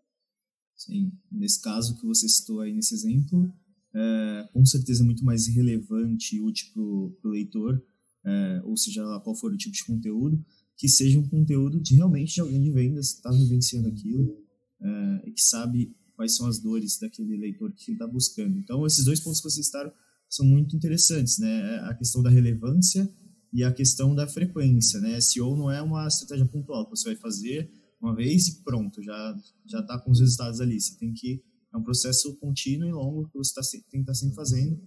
[0.84, 3.52] Sim, nesse caso que você citou aí nesse exemplo,
[3.94, 7.80] é, com certeza é muito mais relevante e útil para o leitor,
[8.24, 10.44] é, ou seja qual for o tipo de conteúdo,
[10.76, 14.36] que seja um conteúdo de realmente de alguém de vendas que está vivenciando aquilo
[14.80, 18.58] é, e que sabe quais são as dores daquele leitor que está buscando.
[18.58, 19.92] Então, esses dois pontos que vocês citaram
[20.28, 21.78] são muito interessantes, né?
[21.84, 23.08] A questão da relevância
[23.52, 25.20] e a questão da frequência, né?
[25.20, 27.70] SEO não é uma estratégia pontual que você vai fazer
[28.02, 29.36] uma vez e pronto, já
[29.66, 30.80] já está com os resultados ali.
[30.80, 34.12] Você tem que é um processo contínuo e longo que você tá, tem que estar
[34.12, 34.78] tá sempre fazendo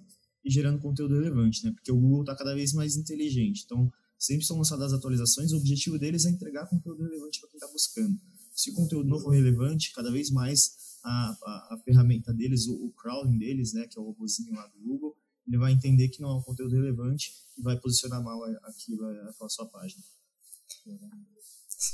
[0.44, 1.72] e gerando conteúdo relevante, né?
[1.72, 3.64] Porque o Google está cada vez mais inteligente.
[3.66, 5.52] Então, sempre são lançadas atualizações.
[5.52, 8.20] O objetivo deles é entregar conteúdo relevante para quem está buscando.
[8.54, 12.76] Se o conteúdo não for relevante, cada vez mais a, a, a ferramenta deles, o,
[12.76, 16.22] o, crawling deles, né, que é o robôzinho lá do Google, ele vai entender que
[16.22, 20.04] não é um conteúdo relevante e vai posicionar mal aquilo, aquela sua página.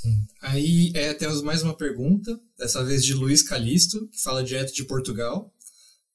[0.00, 0.26] Sim.
[0.40, 4.84] Aí é, temos mais uma pergunta, dessa vez de Luiz Calisto, que fala direto de
[4.84, 5.52] Portugal.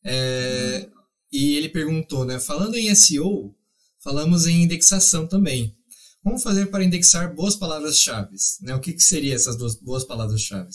[0.03, 0.97] É, hum.
[1.31, 2.39] E ele perguntou, né?
[2.39, 3.55] Falando em SEO,
[3.99, 5.75] falamos em indexação também.
[6.23, 8.35] Como fazer para indexar boas palavras-chave?
[8.61, 8.73] Né?
[8.75, 10.69] O que, que seriam essas duas boas palavras-chave?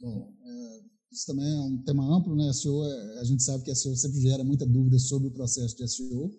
[0.00, 0.32] Bom,
[1.10, 2.52] isso também é um tema amplo, né?
[2.52, 5.88] SEO, é, a gente sabe que SEO sempre gera muita dúvida sobre o processo de
[5.88, 6.30] SEO,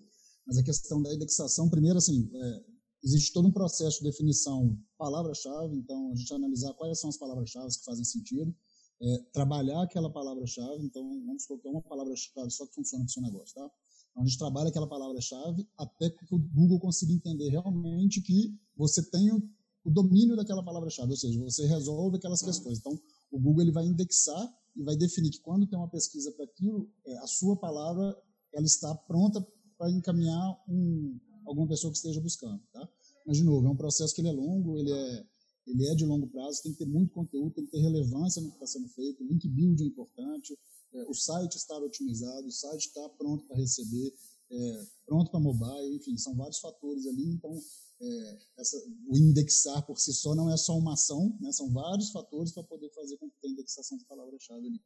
[0.48, 2.62] mas a questão da indexação, primeiro, assim, é,
[3.04, 7.68] existe todo um processo de definição palavra-chave, então a gente analisar quais são as palavras-chave
[7.78, 8.54] que fazem sentido,
[9.02, 13.14] é, trabalhar aquela palavra-chave, então vamos que é uma palavra-chave só que funciona para o
[13.14, 13.72] seu negócio, tá?
[14.12, 19.02] Então a gente trabalha aquela palavra-chave até que o Google consiga entender realmente que você
[19.10, 19.42] tem o,
[19.86, 22.80] o domínio daquela palavra-chave, ou seja, você resolve aquelas questões.
[22.80, 23.00] Então,
[23.32, 26.90] o Google ele vai indexar e vai definir que quando tem uma pesquisa para aquilo,
[27.06, 28.18] é, a sua palavra
[28.54, 29.46] ela está pronta
[29.78, 32.88] para encaminhar um, alguma pessoa que esteja buscando, tá?
[33.26, 35.26] Mas de novo, é um processo que ele é longo, ele é
[35.70, 38.50] ele é de longo prazo, tem que ter muito conteúdo, tem que ter relevância no
[38.50, 40.58] que está sendo feito, link build é importante,
[40.94, 44.12] é, o site estar otimizado, o site está pronto para receber,
[44.52, 47.56] é, pronto para mobile, enfim, são vários fatores ali, então
[48.02, 51.52] é, essa, o indexar por si só não é só uma ação, né?
[51.52, 54.82] são vários fatores para poder fazer com que tenha indexação de palavra-chave ali.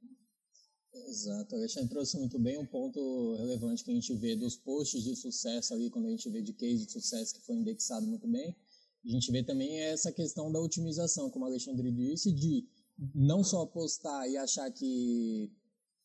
[0.94, 5.16] Exato, Alexandre trouxe muito bem um ponto relevante que a gente vê dos posts de
[5.16, 8.56] sucesso ali, quando a gente vê de case de sucesso que foi indexado muito bem,
[9.04, 12.68] a gente vê também essa questão da otimização, como o Alexandre disse, de
[13.14, 15.52] não só postar e achar que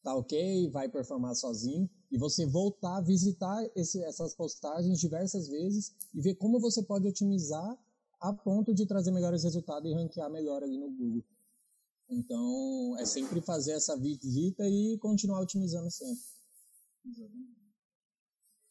[0.03, 5.95] tá ok, vai performar sozinho, e você voltar a visitar esse, essas postagens diversas vezes
[6.15, 7.79] e ver como você pode otimizar
[8.21, 11.23] a ponto de trazer melhores resultados e ranquear melhor ali no Google.
[12.11, 16.23] Então, é sempre fazer essa visita e continuar otimizando sempre.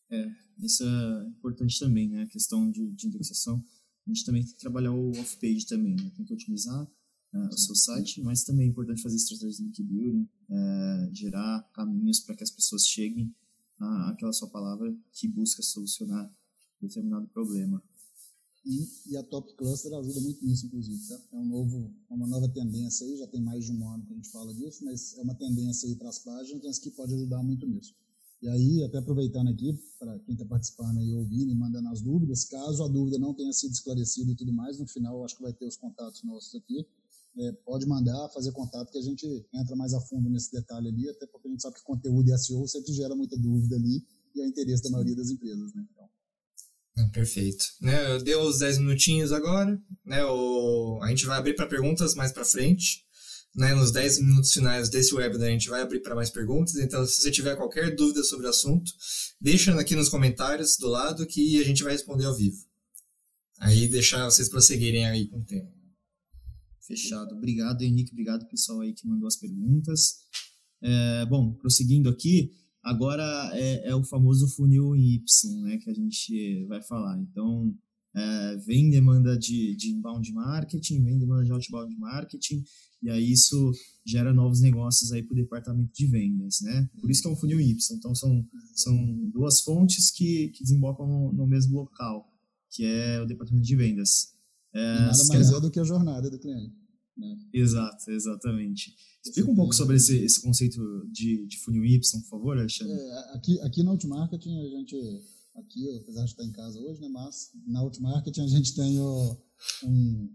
[0.09, 0.25] É,
[0.59, 2.23] isso é importante também, né?
[2.23, 3.63] A questão de, de indexação.
[4.05, 6.11] A gente também tem que trabalhar o off-page também, né?
[6.15, 9.83] Tem que otimizar uh, o seu site, mas também é importante fazer estratégias de link
[9.83, 13.35] building, uh, gerar caminhos para que as pessoas cheguem
[13.79, 16.33] àquela sua palavra que busca solucionar
[16.81, 17.83] determinado problema.
[18.67, 21.07] E, e, a Top Cluster ajuda muito nisso, inclusive.
[21.07, 21.19] Tá?
[21.31, 24.11] É, um novo, é uma nova tendência aí, já tem mais de um ano que
[24.11, 27.41] a gente fala disso, mas é uma tendência aí para as páginas que pode ajudar
[27.41, 27.95] muito nisso.
[28.41, 32.43] E aí, até aproveitando aqui, para quem está participando aí, ouvindo e mandando as dúvidas,
[32.43, 35.53] caso a dúvida não tenha sido esclarecida e tudo mais, no final acho que vai
[35.53, 36.85] ter os contatos nossos aqui
[37.39, 41.09] é, pode mandar, fazer contato, que a gente entra mais a fundo nesse detalhe ali,
[41.09, 44.03] até porque a gente sabe que conteúdo e SEO sempre gera muita dúvida ali,
[44.35, 45.85] e é o interesse da maioria das empresas, né?
[47.13, 47.65] Perfeito.
[47.81, 52.31] Né, deu os 10 minutinhos agora, né, o, a gente vai abrir para perguntas mais
[52.31, 53.05] para frente,
[53.55, 57.05] né, nos 10 minutos finais desse webinar a gente vai abrir para mais perguntas, então
[57.05, 58.91] se você tiver qualquer dúvida sobre o assunto,
[59.39, 62.57] deixa aqui nos comentários do lado que a gente vai responder ao vivo.
[63.59, 65.71] Aí deixar vocês prosseguirem aí com o tema.
[66.81, 67.35] Fechado.
[67.35, 68.11] Obrigado, Henrique.
[68.11, 70.19] Obrigado, pessoal aí que mandou as perguntas.
[70.81, 72.51] É, bom, prosseguindo aqui,
[72.87, 77.19] agora é, é, o famoso funil em Y, né, que a gente vai falar.
[77.19, 77.73] Então,
[78.15, 82.63] é, vem demanda de, de inbound marketing, vem demanda de outbound marketing,
[83.03, 83.71] e aí isso
[84.05, 86.89] gera novos negócios aí para o departamento de vendas, né?
[86.99, 87.95] Por isso que é um funil Y.
[87.95, 92.27] Então são, são duas fontes que, que desembocam no, no mesmo local,
[92.71, 94.33] que é o departamento de vendas.
[94.73, 96.75] É, nada mais é do que a jornada do cliente.
[97.15, 97.37] Né?
[97.53, 98.95] Exato, exatamente.
[99.29, 102.93] Explica um pouco sobre esse, esse conceito de, de funil Y, por favor, Alexandre.
[102.93, 104.95] É, aqui, aqui na Outmarketing a gente
[105.55, 108.99] aqui, apesar de estar em casa hoje, né, mas na Outmarketing a gente tem
[109.83, 110.29] um,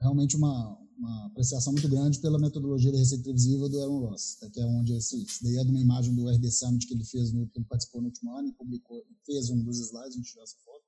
[0.00, 4.50] realmente uma, uma apreciação muito grande pela metodologia da receita previsível do Aaron Ross, tá,
[4.50, 7.04] que é onde esse, isso daí é de uma imagem do RD Summit que ele
[7.04, 10.16] fez, no, que ele participou no último ano e publicou, fez um dos slides, a
[10.16, 10.84] gente tirou essa foto,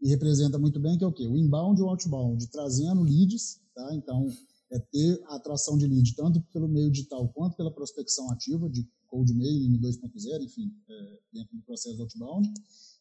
[0.00, 1.26] e representa muito bem que é o quê?
[1.26, 3.94] O inbound e o outbound, trazendo leads, tá?
[3.94, 4.28] Então,
[4.70, 8.86] é ter a atração de lead tanto pelo meio digital quanto pela prospecção ativa de
[9.06, 12.48] cold mailing 2.0, enfim, é, dentro do processo outbound.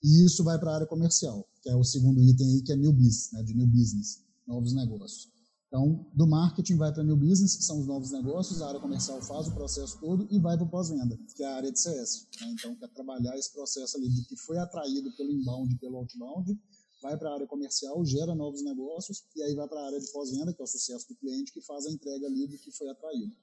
[0.03, 2.75] E isso vai para a área comercial, que é o segundo item aí, que é
[2.75, 5.29] new business, né, de new business, novos negócios.
[5.67, 9.21] Então, do marketing vai para new business, que são os novos negócios, a área comercial
[9.21, 12.25] faz o processo todo e vai para o pós-venda, que é a área de CS.
[12.39, 12.55] Né?
[12.57, 16.57] Então, quer trabalhar esse processo ali de que foi atraído pelo inbound pelo outbound,
[17.01, 20.11] vai para a área comercial, gera novos negócios e aí vai para a área de
[20.11, 22.89] pós-venda, que é o sucesso do cliente, que faz a entrega ali do que foi
[22.89, 23.35] atraído.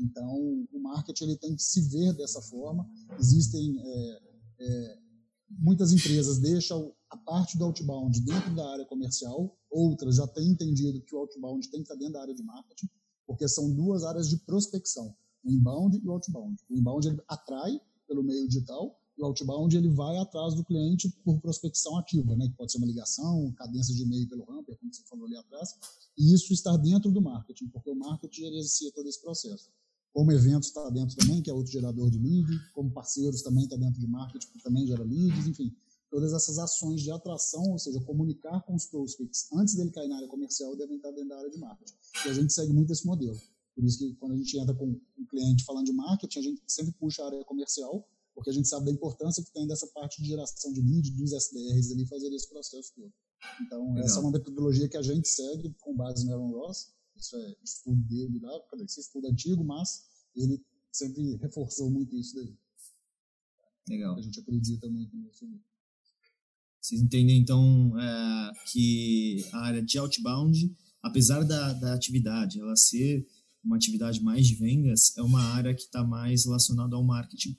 [0.00, 2.88] Então, o marketing ele tem que se ver dessa forma.
[3.18, 4.22] Existem é,
[4.60, 4.98] é,
[5.58, 11.02] muitas empresas deixam a parte do outbound dentro da área comercial, outras já têm entendido
[11.02, 12.88] que o outbound tem que estar dentro da área de marketing,
[13.26, 16.56] porque são duas áreas de prospecção, o inbound e o outbound.
[16.70, 21.40] O inbound ele atrai pelo meio digital, o outbound ele vai atrás do cliente por
[21.40, 25.02] prospecção ativa, né, que pode ser uma ligação, cadência de e-mail pelo Hamper, como você
[25.04, 25.76] falou ali atrás,
[26.16, 29.70] e isso está dentro do marketing, porque o marketing inicia todo esse processo.
[30.12, 33.76] Como eventos está dentro também, que é outro gerador de lead, como parceiros também está
[33.76, 35.74] dentro de marketing, que também gera leads, enfim.
[36.10, 40.16] Todas essas ações de atração, ou seja, comunicar com os prospects antes dele cair na
[40.16, 41.94] área comercial, devem estar dentro da área de marketing.
[42.26, 43.40] E a gente segue muito esse modelo.
[43.74, 44.84] Por isso que quando a gente entra com
[45.18, 48.68] um cliente falando de marketing, a gente sempre puxa a área comercial, porque a gente
[48.68, 52.32] sabe da importância que tem dessa parte de geração de lead, dos SDRs ali, fazer
[52.34, 53.12] esse processo todo.
[53.60, 57.36] Então, essa é uma metodologia que a gente segue com base no Aaron Ross, isso
[57.36, 58.52] é estudo dele lá,
[58.84, 62.56] esse estudo antigo, mas ele sempre reforçou muito isso daí.
[63.88, 64.16] Legal.
[64.16, 65.46] A gente acredita muito nisso.
[66.80, 73.26] Vocês entendem, então, é, que a área de outbound, apesar da, da atividade ela ser
[73.64, 77.56] uma atividade mais de vendas, é uma área que está mais relacionada ao marketing,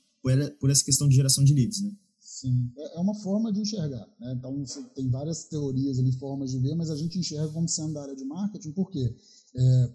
[0.60, 1.92] por, essa questão de geração de leads, né?
[2.20, 4.08] Sim, é, é uma forma de enxergar.
[4.20, 4.34] Né?
[4.34, 4.64] Então,
[4.96, 8.16] tem várias teorias ali, formas de ver, mas a gente enxerga como sendo da área
[8.16, 9.16] de marketing, por quê?
[9.56, 9.92] É,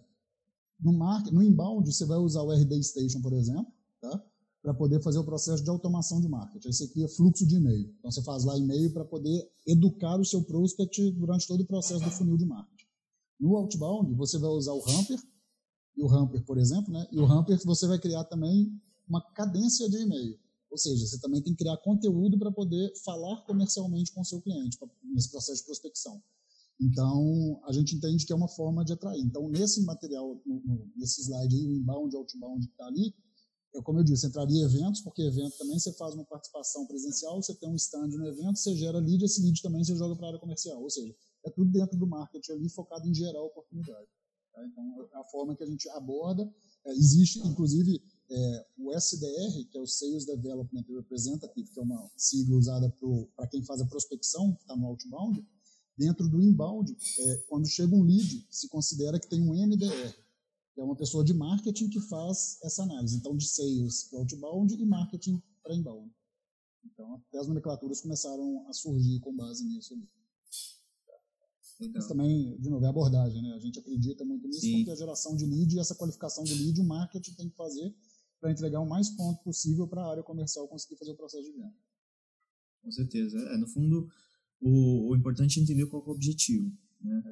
[0.80, 3.66] no, market, no inbound, você vai usar o RD Station, por exemplo,
[4.00, 4.22] tá?
[4.62, 6.68] para poder fazer o processo de automação de marketing.
[6.68, 7.94] Aí você cria fluxo de e-mail.
[7.98, 12.04] Então, você faz lá e-mail para poder educar o seu prospect durante todo o processo
[12.04, 12.86] do funil de marketing.
[13.40, 15.18] No outbound, você vai usar o Hamper,
[15.96, 17.06] e o Hamper, por exemplo, né?
[17.10, 18.72] e o Hamper você vai criar também
[19.08, 20.38] uma cadência de e-mail.
[20.70, 24.40] Ou seja, você também tem que criar conteúdo para poder falar comercialmente com o seu
[24.40, 26.22] cliente nesse processo de prospecção.
[26.80, 29.20] Então, a gente entende que é uma forma de atrair.
[29.20, 33.12] Então, nesse material, no, no, nesse slide aí, o inbound outbound que está ali,
[33.74, 37.54] é como eu disse, entraria eventos, porque evento também você faz uma participação presencial, você
[37.54, 40.28] tem um stand no evento, você gera lead, esse lead também você joga para a
[40.28, 40.80] área comercial.
[40.80, 44.08] Ou seja, é tudo dentro do marketing ali, focado em gerar oportunidade.
[44.52, 44.64] Tá?
[44.66, 46.48] Então, é a forma que a gente aborda.
[46.86, 52.10] É, existe, inclusive, é, o SDR, que é o Sales Development Representative, que é uma
[52.16, 52.94] sigla usada
[53.36, 55.44] para quem faz a prospecção, que está no outbound,
[55.98, 60.14] Dentro do inbound, é, quando chega um lead, se considera que tem um MDR,
[60.72, 63.16] que é uma pessoa de marketing que faz essa análise.
[63.16, 66.08] Então, de sales para outbound e marketing para inbound.
[66.84, 70.08] Então, até as nomenclaturas começaram a surgir com base nisso ali.
[71.92, 73.52] Mas também, de novo, é abordagem, né?
[73.54, 74.76] A gente acredita muito nisso, Sim.
[74.76, 77.92] porque a geração de lead e essa qualificação do lead, o marketing tem que fazer
[78.40, 81.52] para entregar o mais ponto possível para a área comercial conseguir fazer o processo de
[81.52, 81.74] venda.
[82.82, 83.38] Com certeza.
[83.38, 84.08] É, no fundo,
[84.60, 86.72] o, o importante é entender qual é o objetivo.
[87.00, 87.22] Né?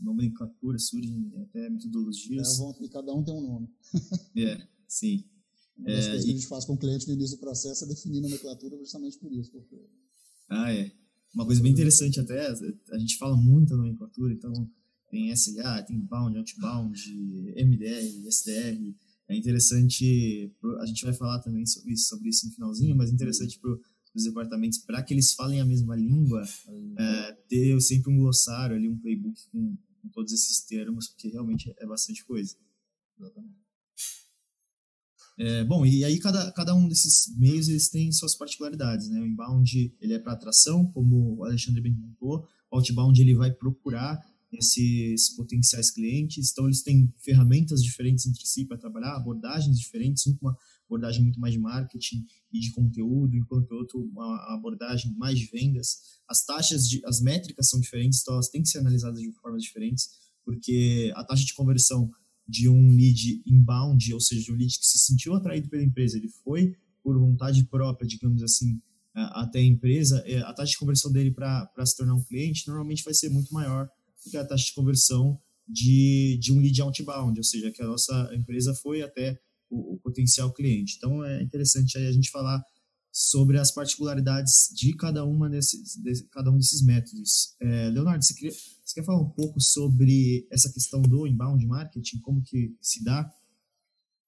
[0.00, 2.60] Nomenclaturas surgem, até metodologias.
[2.60, 3.68] É, e cada um tem um nome.
[4.36, 5.24] é, sim.
[5.76, 7.84] Uma das é, coisas que a gente faz com o cliente no início do processo
[7.84, 9.50] é definir nomenclatura justamente por isso.
[9.50, 9.76] Porque...
[10.48, 10.92] Ah, é.
[11.34, 14.52] Uma coisa bem interessante até, a gente fala muito da nomenclatura, então
[15.10, 16.96] tem SLA, tem inbound, outbound,
[17.56, 18.94] MDR, SDR.
[19.28, 23.14] É interessante, a gente vai falar também sobre isso, sobre isso no finalzinho, mas é
[23.14, 23.74] interessante para
[24.14, 26.42] dos departamentos para que eles falem a mesma língua,
[26.96, 31.74] é, ter sempre um glossário ali, um playbook com, com, todos esses termos, porque realmente
[31.78, 32.56] é bastante coisa.
[33.18, 33.64] Exatamente.
[35.36, 39.20] É, bom, e aí cada, cada um desses meios eles têm suas particularidades, né?
[39.20, 43.52] O inbound ele é para atração, como o Alexandre bem contou, o outbound ele vai
[43.52, 44.24] procurar
[44.58, 50.36] esses potenciais clientes, então eles têm ferramentas diferentes entre si para trabalhar, abordagens diferentes, um
[50.36, 55.38] com uma abordagem muito mais de marketing e de conteúdo, enquanto outro uma abordagem mais
[55.38, 56.20] de vendas.
[56.28, 59.62] As taxas, de, as métricas são diferentes, então elas têm que ser analisadas de formas
[59.62, 60.08] diferentes,
[60.44, 62.10] porque a taxa de conversão
[62.46, 66.18] de um lead inbound, ou seja, de um lead que se sentiu atraído pela empresa,
[66.18, 68.80] ele foi por vontade própria, digamos assim,
[69.14, 73.04] até a empresa, é, a taxa de conversão dele para se tornar um cliente normalmente
[73.04, 73.88] vai ser muito maior
[74.30, 78.30] que a taxa de conversão de, de um lead outbound, ou seja, que a nossa
[78.34, 79.38] empresa foi até
[79.70, 80.96] o, o potencial cliente.
[80.96, 82.62] Então é interessante aí a gente falar
[83.12, 87.54] sobre as particularidades de cada uma desses, de, cada um desses métodos.
[87.60, 92.18] É, Leonardo, você, queria, você quer falar um pouco sobre essa questão do inbound marketing,
[92.20, 93.32] como que se dá?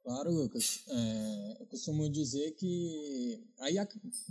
[0.04, 0.84] Claro, Lucas.
[0.86, 3.74] É, eu costumo dizer que aí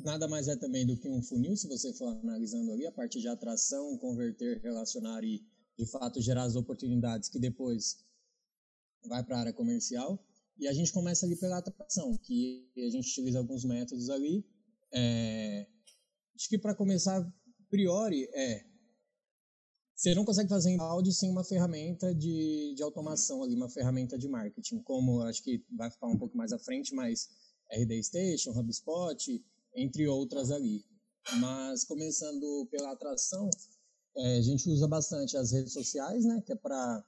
[0.05, 3.19] nada mais é também do que um funil, se você for analisando ali a parte
[3.19, 5.45] de atração, converter, relacionar e
[5.77, 7.97] de fato gerar as oportunidades que depois
[9.07, 10.23] vai para a área comercial.
[10.57, 14.45] E a gente começa ali pela atração, que a gente utiliza alguns métodos ali.
[14.93, 15.67] É,
[16.35, 17.29] acho que para começar,
[17.69, 18.65] priori, é
[19.95, 24.27] você não consegue fazer embalde sem uma ferramenta de, de automação ali, uma ferramenta de
[24.27, 27.29] marketing, como acho que vai ficar um pouco mais à frente, mas
[27.71, 29.41] RD Station, HubSpot,
[29.73, 30.83] entre outras ali.
[31.39, 33.49] Mas começando pela atração,
[34.17, 37.03] é, a gente usa bastante as redes sociais, né, que é para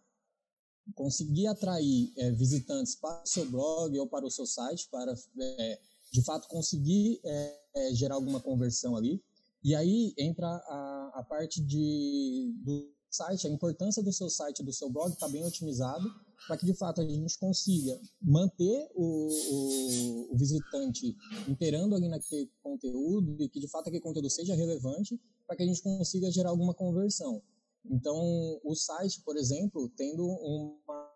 [0.95, 5.80] conseguir atrair é, visitantes para o seu blog ou para o seu site, para é,
[6.12, 9.22] de fato conseguir é, é, gerar alguma conversão ali.
[9.64, 14.72] E aí entra a, a parte de, do site, a importância do seu site, do
[14.72, 16.10] seu blog estar tá bem otimizado,
[16.47, 21.16] para que de fato a gente consiga manter o, o, o, visitante
[21.47, 25.65] inteirando ali naquele conteúdo e que de fato aquele conteúdo seja relevante, para que a
[25.65, 27.41] gente consiga gerar alguma conversão.
[27.85, 31.11] Então, o site, por exemplo, tendo uma,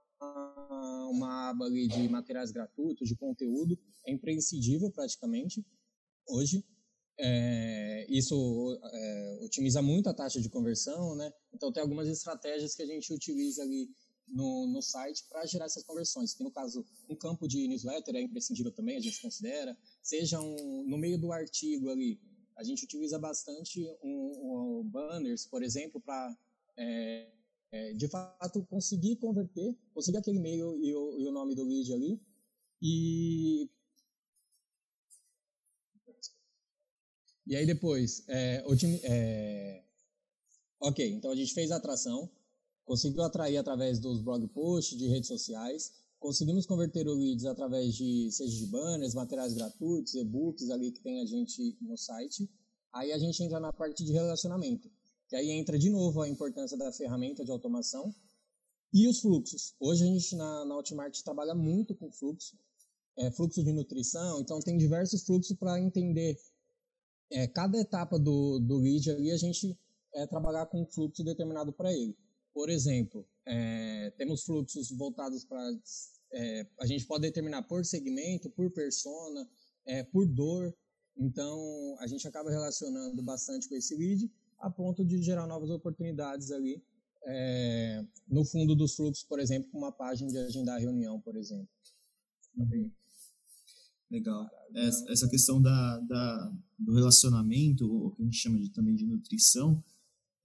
[1.09, 3.77] uma aba ali de materiais gratuitos, de conteúdo,
[4.07, 5.63] é imprescindível praticamente
[6.27, 6.65] hoje
[7.23, 11.32] é, isso é, otimiza muito a taxa de conversão, né?
[11.53, 13.89] Então tem algumas estratégias que a gente utiliza ali
[14.27, 16.34] no, no site para gerar essas conversões.
[16.34, 19.77] Que no caso, um campo de newsletter é imprescindível também, a gente considera.
[20.01, 22.19] Seja um, no meio do artigo ali,
[22.56, 26.38] a gente utiliza bastante um, um banners, por exemplo, para
[26.78, 27.28] é,
[27.72, 31.93] é, de fato conseguir converter, conseguir aquele e-mail e o, e o nome do lead
[31.93, 32.20] ali.
[32.82, 33.70] E
[37.52, 38.64] E aí depois, é,
[39.04, 39.84] é,
[40.80, 42.30] ok, então a gente fez a atração,
[42.86, 45.91] conseguiu atrair através dos blog posts, de redes sociais,
[46.22, 51.19] conseguimos converter o leads através de, seja de banners, materiais gratuitos, e-books ali que tem
[51.19, 52.47] a gente no site.
[52.93, 54.89] Aí a gente entra na parte de relacionamento,
[55.28, 58.13] que aí entra de novo a importância da ferramenta de automação
[58.93, 59.74] e os fluxos.
[59.80, 62.55] Hoje a gente na, na Outmart trabalha muito com fluxo,
[63.17, 66.38] é, fluxo de nutrição, então tem diversos fluxos para entender
[67.32, 69.76] é, cada etapa do, do lead ali a gente
[70.13, 72.15] é, trabalhar com um fluxo determinado para ele.
[72.54, 75.62] Por exemplo, é, temos fluxos voltados para.
[76.34, 79.49] É, a gente pode determinar por segmento, por persona,
[79.86, 80.74] é, por dor.
[81.18, 86.52] Então, a gente acaba relacionando bastante com esse lead a ponto de gerar novas oportunidades
[86.52, 86.82] ali
[87.26, 91.68] é, no fundo dos fluxos, por exemplo, com uma página de agendar reunião, por exemplo.
[92.58, 92.91] Uhum.
[94.10, 94.49] Legal.
[94.76, 99.06] Essa, essa questão da, da, do relacionamento, o que a gente chama de, também de
[99.06, 99.82] nutrição,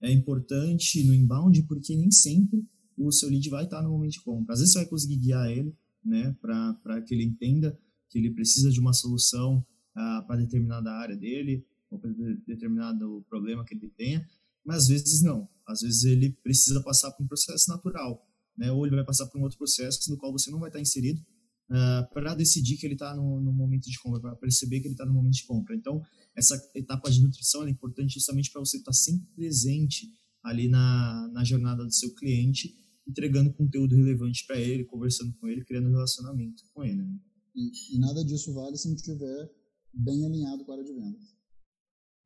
[0.01, 2.65] é importante no inbound porque nem sempre
[2.97, 4.53] o seu lead vai estar no momento de compra.
[4.53, 7.77] Às vezes você vai conseguir guiar ele, né, para que ele entenda
[8.09, 12.11] que ele precisa de uma solução ah, para determinada área dele ou para
[12.45, 14.27] determinado problema que ele tenha,
[14.65, 15.47] mas às vezes não.
[15.65, 18.25] Às vezes ele precisa passar por um processo natural,
[18.57, 20.79] né, ou ele vai passar por um outro processo no qual você não vai estar
[20.79, 21.21] inserido
[21.69, 24.87] uh, ah, para decidir que ele está no, no, momento de compra, para perceber que
[24.87, 25.75] ele está no momento de compra.
[25.75, 26.01] Então,
[26.35, 30.07] essa etapa de nutrição é importante justamente para você estar tá sempre presente
[30.43, 32.73] ali na, na jornada do seu cliente,
[33.07, 37.03] entregando conteúdo relevante para ele, conversando com ele, criando relacionamento com ele.
[37.03, 37.19] Né?
[37.55, 39.49] E, e, nada disso vale se não estiver
[39.93, 41.37] bem alinhado com a área de vendas.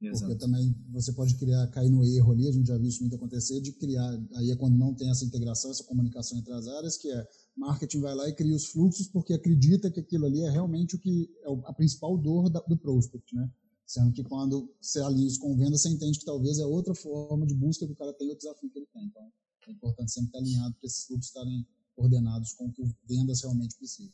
[0.02, 0.26] Exato.
[0.26, 3.16] Porque também você pode criar, cair no erro ali, a gente já viu isso muito
[3.16, 6.98] acontecer, de criar, aí é quando não tem essa integração, essa comunicação entre as áreas,
[6.98, 10.50] que é marketing vai lá e cria os fluxos porque acredita que aquilo ali é
[10.50, 13.50] realmente o que é a principal dor do prospect, né?
[13.86, 17.46] Sendo que quando você alinha isso com venda, você entende que talvez é outra forma
[17.46, 19.04] de busca que o cara tem ou desafio que ele tem.
[19.04, 19.32] Então,
[19.68, 23.76] é importante sempre estar alinhado para esses fluxos estarem ordenados com o que vendas realmente
[23.76, 24.14] precisa.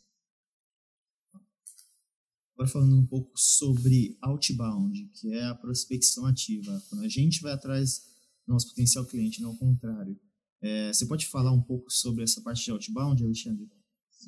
[2.54, 6.84] Agora falando um pouco sobre outbound, que é a prospecção ativa.
[6.90, 8.02] Quando a gente vai atrás
[8.48, 10.20] do nosso potencial cliente, não o contrário.
[10.62, 13.68] É, você pode falar um pouco sobre essa parte de outbound, Alexandre?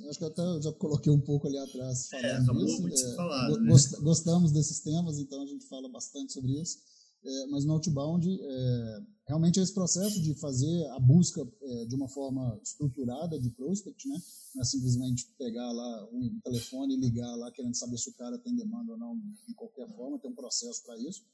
[0.08, 2.82] Acho que eu até já coloquei um pouco ali atrás é, falando é, disso.
[2.82, 3.74] Muito é, falado, né?
[4.02, 6.78] Gostamos desses temas, então a gente fala bastante sobre isso.
[7.22, 11.96] É, mas no outbound, é, realmente é esse processo de fazer a busca é, de
[11.96, 14.22] uma forma estruturada de prospect, né?
[14.56, 18.38] Não é simplesmente pegar lá um telefone e ligar lá querendo saber se o cara
[18.38, 21.26] tem demanda ou não de qualquer forma, tem um processo para isso.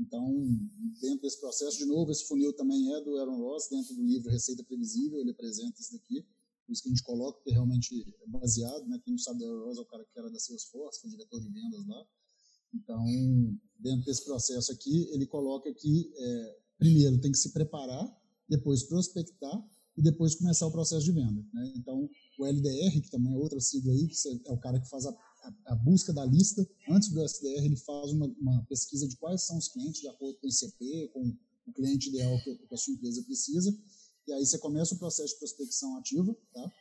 [0.00, 0.26] Então,
[1.00, 4.30] dentro desse processo, de novo, esse funil também é do Aaron Ross, dentro do livro
[4.30, 6.22] Receita Previsível, ele apresenta isso daqui,
[6.66, 8.98] por isso que a gente coloca, porque realmente é baseado, né?
[9.04, 11.40] Quem não sabe, o Aaron Ross é o cara que era da Salesforce, foi diretor
[11.40, 12.06] de vendas lá.
[12.72, 13.04] Então,
[13.78, 18.08] dentro desse processo aqui, ele coloca que, é, primeiro, tem que se preparar,
[18.48, 21.44] depois prospectar e depois começar o processo de venda.
[21.52, 21.72] Né?
[21.76, 25.04] Então, o LDR, que também é outra sigla aí, que é o cara que faz
[25.04, 25.14] a,
[25.66, 29.58] a, busca da lista, antes do SDR, ele faz uma, uma, pesquisa de quais são
[29.58, 31.36] os clientes, de acordo com o ICP, com
[31.66, 33.76] o cliente ideal que, que a sua empresa precisa,
[34.26, 36.72] e aí você começa o processo de prospecção ativa, tá?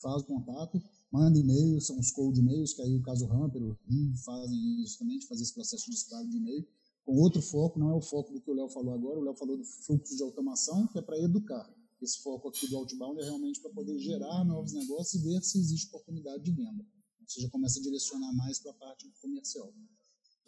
[0.00, 3.78] faz o contato, manda e-mail, são os cold e-mails, que aí o caso Hamper, o
[3.88, 6.66] Rig fazem isso também, de fazer esse processo de disparo de e-mail,
[7.04, 9.36] com outro foco, não é o foco do que o Léo falou agora, o Léo
[9.36, 11.72] falou do fluxo de automação, que é para educar.
[12.02, 15.58] Esse foco aqui do outbound é realmente para poder gerar novos negócios e ver se
[15.58, 16.84] existe oportunidade de venda.
[17.26, 19.74] Ou seja, começa a direcionar mais para a parte comercial.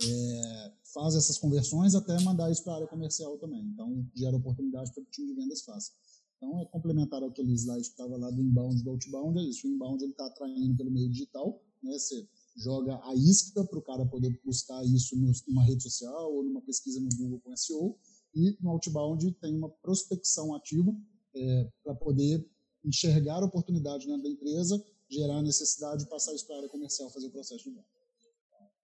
[0.01, 3.65] É, faz essas conversões até mandar isso para a área comercial também.
[3.65, 5.93] Então, gera oportunidade para que o time de vendas faça.
[6.37, 9.67] Então, é complementar aquele slide que estava lá do inbound do outbound, é isso.
[9.67, 11.99] O inbound está atraindo pelo meio digital, né?
[11.99, 16.63] Você joga a isca para o cara poder buscar isso numa rede social ou numa
[16.63, 17.99] pesquisa no Google com SEO.
[18.37, 20.95] E no outbound tem uma prospecção ativa
[21.35, 22.49] é, para poder
[22.85, 26.69] enxergar a oportunidade dentro da empresa, gerar a necessidade de passar isso para a área
[26.69, 27.87] comercial, fazer o processo de venda.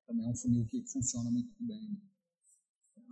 [0.07, 1.99] Também é um funil que funciona muito bem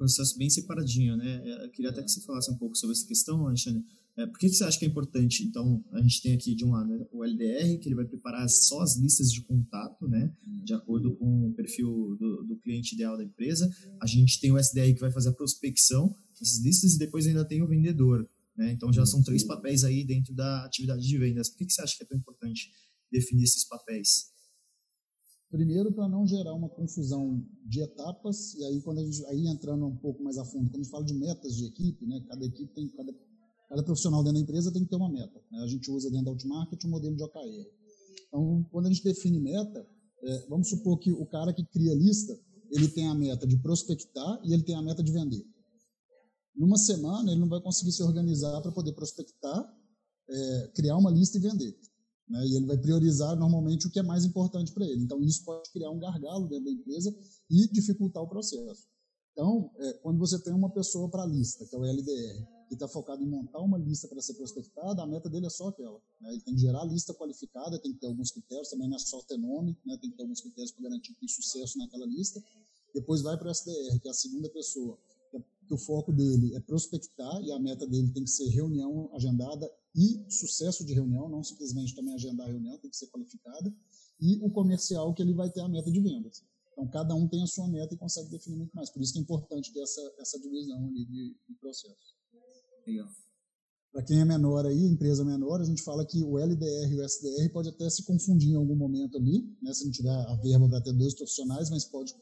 [0.02, 1.42] processo bem separadinho, né?
[1.64, 3.84] Eu queria até que você falasse um pouco sobre essa questão, Alexandre.
[4.16, 5.44] É, por que, que você acha que é importante?
[5.44, 8.46] Então, a gente tem aqui de um lado né, o LDR, que ele vai preparar
[8.48, 10.30] só as listas de contato, né?
[10.64, 13.70] De acordo com o perfil do, do cliente ideal da empresa.
[14.00, 17.44] A gente tem o SDR que vai fazer a prospecção dessas listas e depois ainda
[17.44, 18.72] tem o vendedor, né?
[18.72, 21.48] Então, já são três papéis aí dentro da atividade de vendas.
[21.48, 22.70] Por que, que você acha que é tão importante
[23.12, 24.32] definir esses papéis?
[25.50, 29.86] Primeiro, para não gerar uma confusão de etapas, e aí quando a gente, aí entrando
[29.86, 32.42] um pouco mais a fundo, quando a gente fala de metas de equipe, né, cada
[32.46, 33.12] equipe tem, cada,
[33.68, 35.38] cada profissional dentro da empresa tem que ter uma meta.
[35.50, 35.58] Né?
[35.58, 37.66] A gente usa dentro da Outmarket o modelo de OKR.
[38.28, 39.86] Então, quando a gente define meta,
[40.22, 42.32] é, vamos supor que o cara que cria lista,
[42.70, 45.44] ele tem a meta de prospectar e ele tem a meta de vender.
[46.56, 49.70] Numa semana, ele não vai conseguir se organizar para poder prospectar,
[50.30, 51.76] é, criar uma lista e vender.
[52.32, 52.46] Né?
[52.46, 55.02] E ele vai priorizar normalmente o que é mais importante para ele.
[55.02, 57.14] Então, isso pode criar um gargalo dentro da empresa
[57.50, 58.88] e dificultar o processo.
[59.32, 62.74] Então, é, quando você tem uma pessoa para a lista, que é o LDR, que
[62.74, 66.00] está focado em montar uma lista para ser prospectada, a meta dele é só aquela.
[66.22, 66.32] Né?
[66.32, 69.20] Ele tem que gerar lista qualificada, tem que ter alguns critérios, também não é só
[69.22, 69.98] ter nome, né?
[70.00, 72.42] tem que ter alguns critérios para garantir que tem sucesso naquela lista.
[72.94, 74.98] Depois vai para o SDR, que é a segunda pessoa,
[75.66, 79.70] que o foco dele é prospectar e a meta dele tem que ser reunião agendada
[79.94, 83.74] e sucesso de reunião, não simplesmente também agendar a reunião, tem que ser qualificada,
[84.20, 86.44] e o comercial que ele vai ter a meta de vendas.
[86.72, 88.88] Então, cada um tem a sua meta e consegue definir muito mais.
[88.90, 92.16] Por isso que é importante ter essa, essa divisão ali de, de processo.
[92.86, 93.08] Legal.
[93.92, 97.04] Para quem é menor aí, empresa menor, a gente fala que o LDR e o
[97.04, 100.66] SDR pode até se confundir em algum momento ali, né, se não tiver a verba
[100.66, 102.14] para ter dois profissionais, mas pode,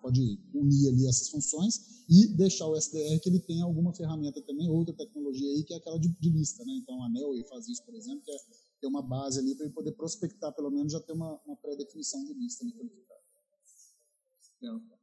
[0.00, 4.70] pode unir ali essas funções e deixar o SDR que ele tem alguma ferramenta também,
[4.70, 6.64] outra tecnologia aí, que é aquela de, de lista.
[6.64, 6.72] Né?
[6.82, 8.36] Então, a Neo faz isso, por exemplo, que é
[8.80, 12.24] ter uma base ali para ele poder prospectar, pelo menos já ter uma, uma pré-definição
[12.24, 13.20] de lista ali qualificada.
[14.62, 15.01] Legal.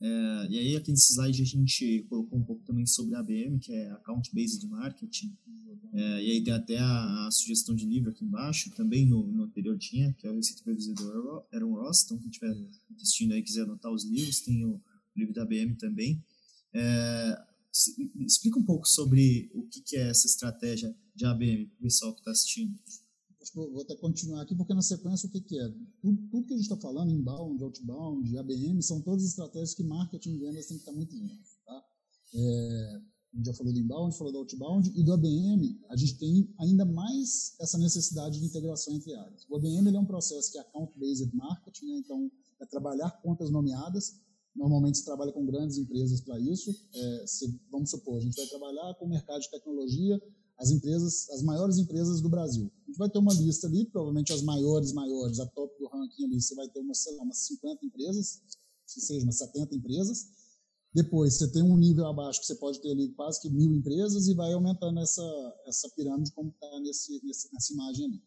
[0.00, 3.58] É, e aí, aqui nesse slide, a gente colocou um pouco também sobre a ABM,
[3.58, 5.36] que é Account Based Marketing.
[5.92, 9.44] É, e aí tem até a, a, sugestão de livro aqui embaixo, também no, no
[9.44, 12.04] anterior tinha, que é o Receita Previsível Aaron Ross.
[12.04, 12.54] Então, quem estiver
[13.00, 14.82] assistindo aí quiser anotar os livros, tem o, o
[15.16, 16.22] livro da ABM também.
[16.72, 17.44] É,
[18.24, 22.12] explica um pouco sobre o que, que é essa estratégia de ABM para o pessoal
[22.12, 22.78] que está assistindo
[23.54, 25.68] vou até continuar aqui, porque na sequência o que, que é?
[26.00, 30.34] Tudo, tudo que a gente está falando, inbound, outbound, ABM, são todas estratégias que marketing
[30.34, 31.56] e vendas tem que estar muito juntos.
[31.66, 31.84] Tá?
[32.34, 33.00] É,
[33.32, 36.54] a gente já falou do inbound, falou do outbound, e do ABM a gente tem
[36.58, 39.46] ainda mais essa necessidade de integração entre áreas.
[39.48, 41.98] O ABM é um processo que é account-based marketing, né?
[41.98, 42.30] então
[42.60, 44.20] é trabalhar contas nomeadas,
[44.58, 46.74] Normalmente se trabalha com grandes empresas para isso.
[46.92, 50.20] É, se, vamos supor, a gente vai trabalhar com o mercado de tecnologia,
[50.58, 52.70] as empresas, as maiores empresas do Brasil.
[52.96, 56.54] Vai ter uma lista ali, provavelmente as maiores, maiores, a top do ranking ali, você
[56.54, 58.40] vai ter umas, sei lá, umas 50 empresas,
[58.86, 60.26] se seja umas 70 empresas.
[60.94, 64.26] Depois, você tem um nível abaixo que você pode ter ali quase que mil empresas
[64.26, 65.22] e vai aumentando essa,
[65.66, 68.22] essa pirâmide como está nesse, nesse, nessa imagem ali.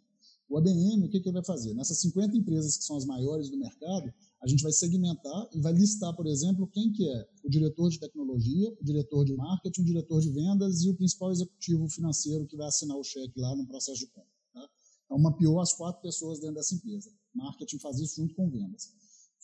[0.48, 1.74] O ABM, o que, que ele vai fazer?
[1.74, 5.72] Nessas 50 empresas que são as maiores do mercado, a gente vai segmentar e vai
[5.72, 9.86] listar, por exemplo, quem que é o diretor de tecnologia, o diretor de marketing, o
[9.86, 13.66] diretor de vendas e o principal executivo financeiro que vai assinar o cheque lá no
[13.66, 14.41] processo de compra.
[15.12, 17.12] Então, mapeou as quatro pessoas dentro dessa empresa.
[17.36, 18.94] Marketing faz isso junto com vendas.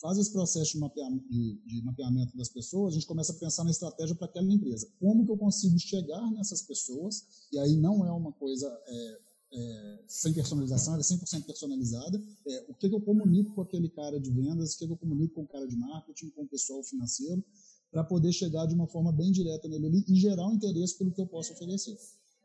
[0.00, 3.64] Faz esse processo de mapeamento, de, de mapeamento das pessoas, a gente começa a pensar
[3.64, 4.88] na estratégia para aquela empresa.
[4.98, 7.46] Como que eu consigo chegar nessas pessoas?
[7.52, 9.18] E aí não é uma coisa é,
[9.52, 12.22] é, sem personalização, ela é 100% personalizada.
[12.46, 14.96] É, o que, que, eu comunico com aquele cara de vendas, o que, que, eu
[14.96, 17.44] comunico com o cara de marketing, com o pessoal financeiro,
[17.90, 21.12] para poder chegar de uma forma bem direta nele ali e gerar um interesse pelo
[21.12, 21.98] que eu posso oferecer.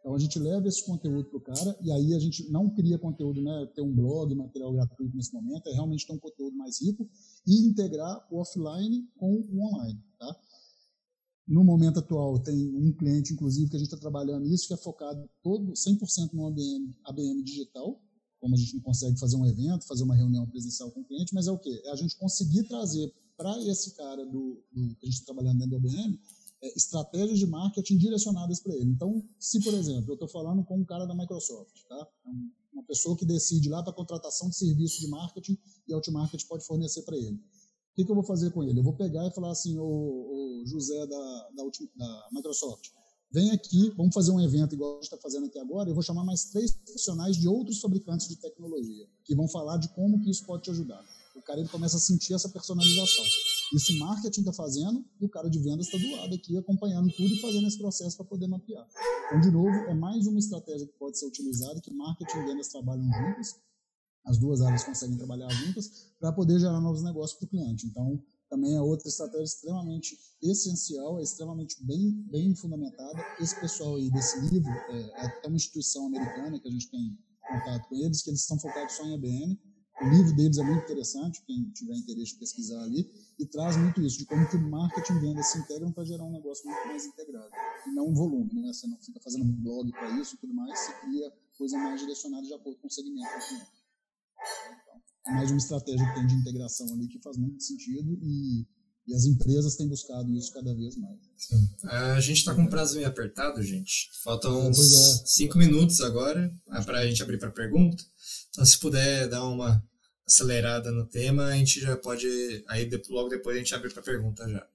[0.03, 2.99] Então a gente leva esse conteúdo para o cara e aí a gente não cria
[2.99, 6.81] conteúdo, né, ter um blog, material gratuito nesse momento, é realmente ter um conteúdo mais
[6.81, 7.09] rico
[7.47, 10.03] e integrar o offline com o online.
[10.19, 10.37] Tá?
[11.47, 14.77] No momento atual, tem um cliente, inclusive, que a gente está trabalhando nisso, que é
[14.77, 17.97] focado todo 100% no ABM, ABM digital,
[18.41, 21.33] como a gente não consegue fazer um evento, fazer uma reunião presencial com o cliente,
[21.33, 21.81] mas é o quê?
[21.85, 25.59] É a gente conseguir trazer para esse cara do, do, que a gente está trabalhando
[25.59, 26.19] dentro do ABM
[26.75, 28.91] estratégias de marketing direcionadas para ele.
[28.91, 32.07] Então, se, por exemplo, eu estou falando com um cara da Microsoft, tá?
[32.25, 32.29] É
[32.73, 35.57] uma pessoa que decide lá para contratação de serviço de marketing
[35.87, 37.35] e Outmarket pode fornecer para ele.
[37.35, 38.79] O que, que, eu vou fazer com ele?
[38.79, 41.63] Eu vou pegar e falar assim, o José da, da,
[41.95, 42.89] da, Microsoft,
[43.31, 46.01] vem aqui, vamos fazer um evento igual a gente está fazendo aqui agora, eu vou
[46.01, 50.31] chamar mais três profissionais de outros fabricantes de tecnologia, que vão falar de como que
[50.31, 51.03] isso pode te ajudar.
[51.35, 53.25] O cara ele começa a sentir essa personalização.
[53.73, 57.11] Isso o marketing está fazendo e o cara de vendas está do lado aqui, acompanhando
[57.11, 58.87] tudo e fazendo esse processo para poder mapear.
[59.27, 62.67] Então, de novo, é mais uma estratégia que pode ser utilizada, que marketing e vendas
[62.67, 63.55] trabalham juntos,
[64.25, 67.87] as duas áreas conseguem trabalhar juntas para poder gerar novos negócios para o cliente.
[67.87, 73.19] Então, também é outra estratégia extremamente essencial, é extremamente bem, bem fundamentada.
[73.39, 77.89] Esse pessoal aí desse livro é, é uma instituição americana que a gente tem contato
[77.89, 79.59] com eles, que eles estão focados só em ABN.
[80.01, 84.01] O livro deles é muito interessante, quem tiver interesse em pesquisar ali, e traz muito
[84.01, 86.87] isso, de como que o marketing e venda se integram para gerar um negócio muito
[86.87, 87.49] mais integrado.
[87.87, 88.73] E não um volume, né?
[88.73, 92.01] Você não fica fazendo um blog para isso e tudo mais, você cria coisa mais
[92.01, 93.29] direcionada de acordo com o segmento.
[94.81, 98.67] Então, é mais uma estratégia que tem de integração ali que faz muito sentido e,
[99.05, 101.19] e as empresas têm buscado isso cada vez mais.
[101.83, 104.09] A gente está com um prazo meio apertado, gente.
[104.23, 105.23] Faltam uns é.
[105.25, 106.53] cinco minutos agora
[106.85, 108.03] para a gente abrir para pergunta.
[108.49, 109.83] Então, se puder dar uma
[110.25, 112.27] acelerada no tema, a gente já pode.
[112.67, 114.65] Aí logo depois a gente abre para pergunta já.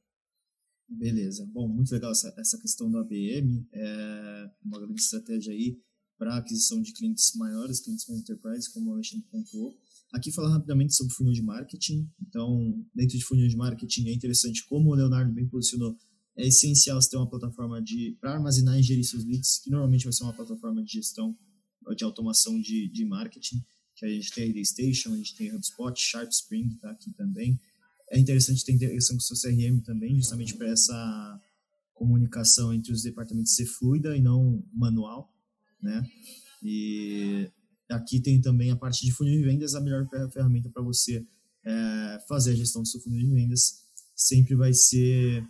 [0.89, 1.47] Beleza.
[1.47, 3.67] Bom, muito legal essa, essa questão do ABM.
[3.73, 5.79] É uma grande estratégia aí
[6.19, 9.79] para aquisição de clientes maiores, clientes mais enterprise, como o Alexandre pontuou.
[10.13, 12.11] Aqui falar rapidamente sobre funil de marketing.
[12.21, 15.97] Então, dentro de funil de marketing é interessante, como o Leonardo bem posicionou,
[16.37, 20.05] é essencial você ter uma plataforma de para armazenar e gerir seus leads, que normalmente
[20.05, 21.37] vai ser uma plataforma de gestão,
[21.97, 23.63] de automação de, de marketing,
[23.97, 27.13] que a gente tem a Station, a gente tem a HubSpot, Sharp Spring está aqui
[27.15, 27.59] também.
[28.11, 31.41] É interessante ter integração com o seu CRM também, justamente para essa
[31.93, 35.35] comunicação entre os departamentos ser fluida e não manual
[35.81, 36.03] né?
[36.63, 37.51] E
[37.91, 41.27] aqui tem também a parte de funil de vendas, a melhor ferramenta para você
[41.65, 43.83] é, fazer a gestão do seu funil de vendas
[44.15, 45.45] sempre vai ser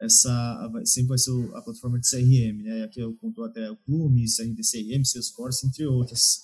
[0.00, 2.82] essa sempre vai ser a plataforma de CRM, né?
[2.84, 6.42] Aqui eu conto até o Plume, CRM, Salesforce, entre outras.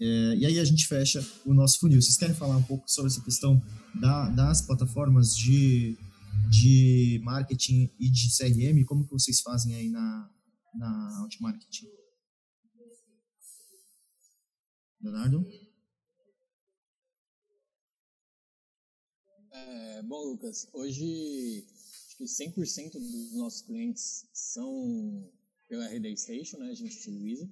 [0.00, 2.00] É, e aí a gente fecha o nosso funil.
[2.00, 3.60] Vocês querem falar um pouco sobre essa questão
[4.00, 5.98] da, das plataformas de,
[6.48, 8.84] de marketing e de CRM?
[8.84, 10.30] Como que vocês fazem aí na,
[10.74, 11.97] na Outmarketing.
[15.00, 15.44] Leonardo?
[19.50, 21.66] É, bom, Lucas, hoje
[22.06, 25.30] acho que 100% dos nossos clientes são
[25.68, 26.70] pela RD Station, né?
[26.70, 27.48] A gente utiliza.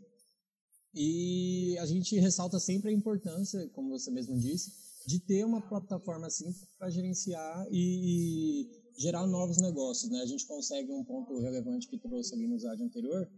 [0.94, 4.72] E a gente ressalta sempre a importância, como você mesmo disse,
[5.06, 8.66] de ter uma plataforma assim para gerenciar e
[8.96, 10.20] gerar novos negócios, né?
[10.22, 13.30] A gente consegue um ponto relevante que trouxe ali no slide anterior,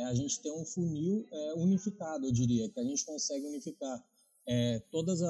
[0.00, 4.02] é a gente ter um funil é, unificado, eu diria, que a gente consegue unificar
[4.46, 5.20] é, todos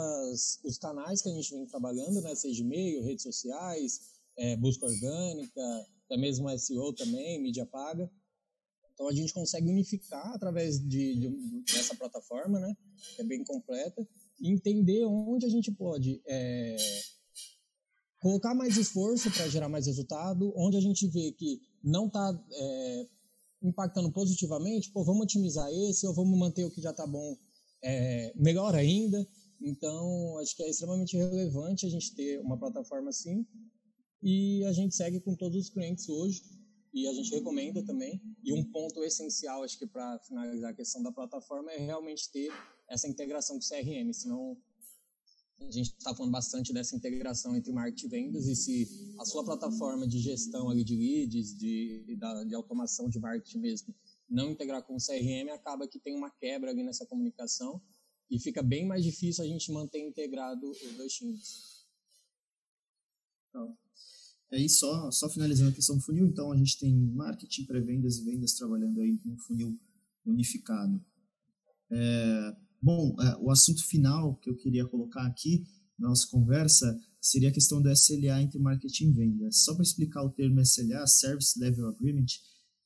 [0.64, 2.34] os canais que a gente vem trabalhando, né?
[2.34, 4.00] Seja e-mail, redes sociais,
[4.36, 5.60] é, busca orgânica,
[6.06, 8.10] até mesmo SEO também, mídia paga.
[8.94, 11.28] Então a gente consegue unificar através de, de
[11.72, 12.76] dessa plataforma, né?
[13.16, 14.06] Que é bem completa,
[14.40, 16.76] e entender onde a gente pode é,
[18.20, 23.06] colocar mais esforço para gerar mais resultado, onde a gente vê que não está é,
[23.62, 27.36] impactando positivamente, pô, vamos otimizar esse ou vamos manter o que já está bom
[27.82, 29.26] é, melhor ainda.
[29.60, 33.46] Então, acho que é extremamente relevante a gente ter uma plataforma assim
[34.22, 36.42] e a gente segue com todos os clientes hoje
[36.92, 38.20] e a gente recomenda também.
[38.42, 42.50] E um ponto essencial, acho que para finalizar a questão da plataforma, é realmente ter
[42.88, 44.56] essa integração com o CRM, senão
[45.60, 49.44] a gente está falando bastante dessa integração entre marketing e vendas e se a sua
[49.44, 53.94] plataforma de gestão ali de leads, de, de, de automação de marketing mesmo,
[54.28, 57.80] não integrar com o CRM, acaba que tem uma quebra ali nessa comunicação
[58.30, 61.84] e fica bem mais difícil a gente manter integrado os dois times.
[63.48, 63.76] Então,
[64.52, 68.24] aí só, só finalizando a questão do funil, então a gente tem marketing, pré-vendas e
[68.24, 69.76] vendas trabalhando aí um funil
[70.24, 71.04] unificado.
[71.90, 75.64] É, bom, é, o assunto final que eu queria colocar aqui
[75.98, 79.64] na nossa conversa seria a questão do SLA entre marketing e vendas.
[79.64, 82.26] Só para explicar o termo SLA, Service Level Agreement,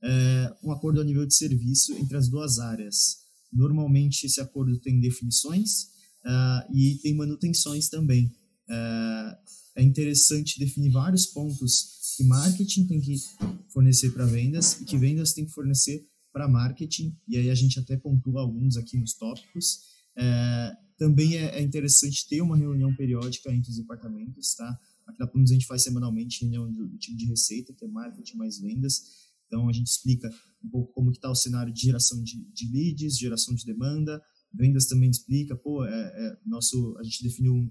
[0.03, 3.19] é um acordo a nível de serviço entre as duas áreas.
[3.53, 5.85] Normalmente esse acordo tem definições
[6.25, 8.27] uh, e tem manutenções também.
[8.69, 9.37] Uh,
[9.77, 13.17] é interessante definir vários pontos que marketing tem que
[13.73, 17.79] fornecer para vendas e que vendas tem que fornecer para marketing, e aí a gente
[17.79, 19.83] até pontua alguns aqui nos tópicos.
[20.17, 24.77] É, também é, é, interessante ter uma reunião periódica entre os departamentos, tá?
[25.07, 27.89] Aqui na Plumes a gente faz semanalmente reunião do, do time de receita, que é
[27.89, 29.01] marketing mais vendas,
[29.47, 30.29] então a gente explica
[30.65, 34.21] um pouco como que está o cenário de geração de, de, leads, geração de demanda,
[34.53, 37.71] vendas também explica, pô, é, é nosso, a gente definiu um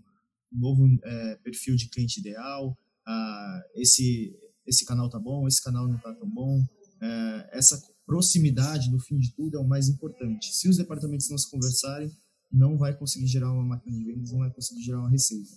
[0.54, 4.34] novo é, perfil de cliente ideal, ah, esse,
[4.66, 6.66] esse canal tá bom, esse canal não tá tão bom,
[7.02, 10.54] é, essa proximidade, no fim de tudo, é o mais importante.
[10.56, 12.12] Se os departamentos não se conversarem,
[12.52, 15.52] não vai conseguir gerar uma máquina de vendas, não vai conseguir gerar uma receita.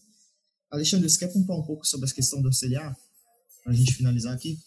[0.71, 2.97] Alexandre, você quer pontuar um pouco sobre a questão do CLA?
[3.63, 4.59] Para a gente finalizar aqui?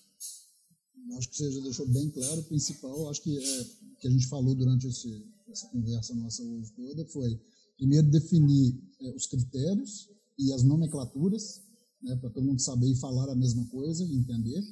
[1.17, 2.41] Acho que você já deixou bem claro.
[2.41, 3.65] O principal, acho que é,
[3.99, 7.39] que a gente falou durante esse, essa conversa nossa hoje toda foi,
[7.77, 11.61] primeiro, definir é, os critérios e as nomenclaturas,
[12.01, 14.63] né, para todo mundo saber e falar a mesma coisa e entender.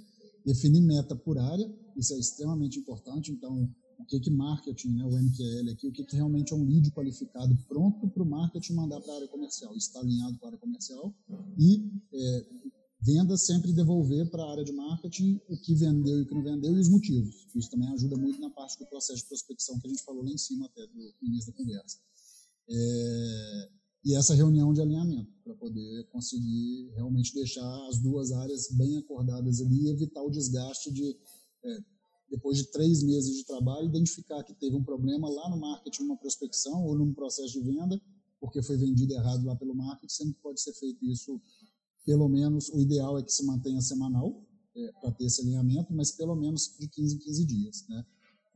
[0.46, 1.68] Definir meta por área,
[1.98, 3.32] isso é extremamente importante.
[3.32, 6.64] Então, o que que marketing, né, o MQL aqui, o que que realmente é um
[6.64, 10.50] lead qualificado pronto para o marketing mandar para a área comercial, está alinhado com a
[10.50, 11.14] área comercial
[11.58, 12.46] e é,
[13.02, 16.44] venda sempre devolver para a área de marketing o que vendeu e o que não
[16.44, 17.48] vendeu e os motivos.
[17.56, 20.32] Isso também ajuda muito na parte do processo de prospecção que a gente falou lá
[20.32, 21.98] em cima até do início da conversa.
[22.70, 23.70] É,
[24.06, 29.60] e essa reunião de alinhamento, para poder conseguir realmente deixar as duas áreas bem acordadas
[29.62, 31.18] ali e evitar o desgaste de,
[31.64, 31.78] é,
[32.30, 36.18] depois de três meses de trabalho, identificar que teve um problema lá no marketing, uma
[36.18, 38.00] prospecção ou num processo de venda,
[38.40, 41.42] porque foi vendido errado lá pelo marketing, sempre pode ser feito isso,
[42.06, 44.44] pelo menos, o ideal é que se mantenha semanal,
[44.76, 48.06] é, para ter esse alinhamento, mas pelo menos de 15 em 15 dias, né?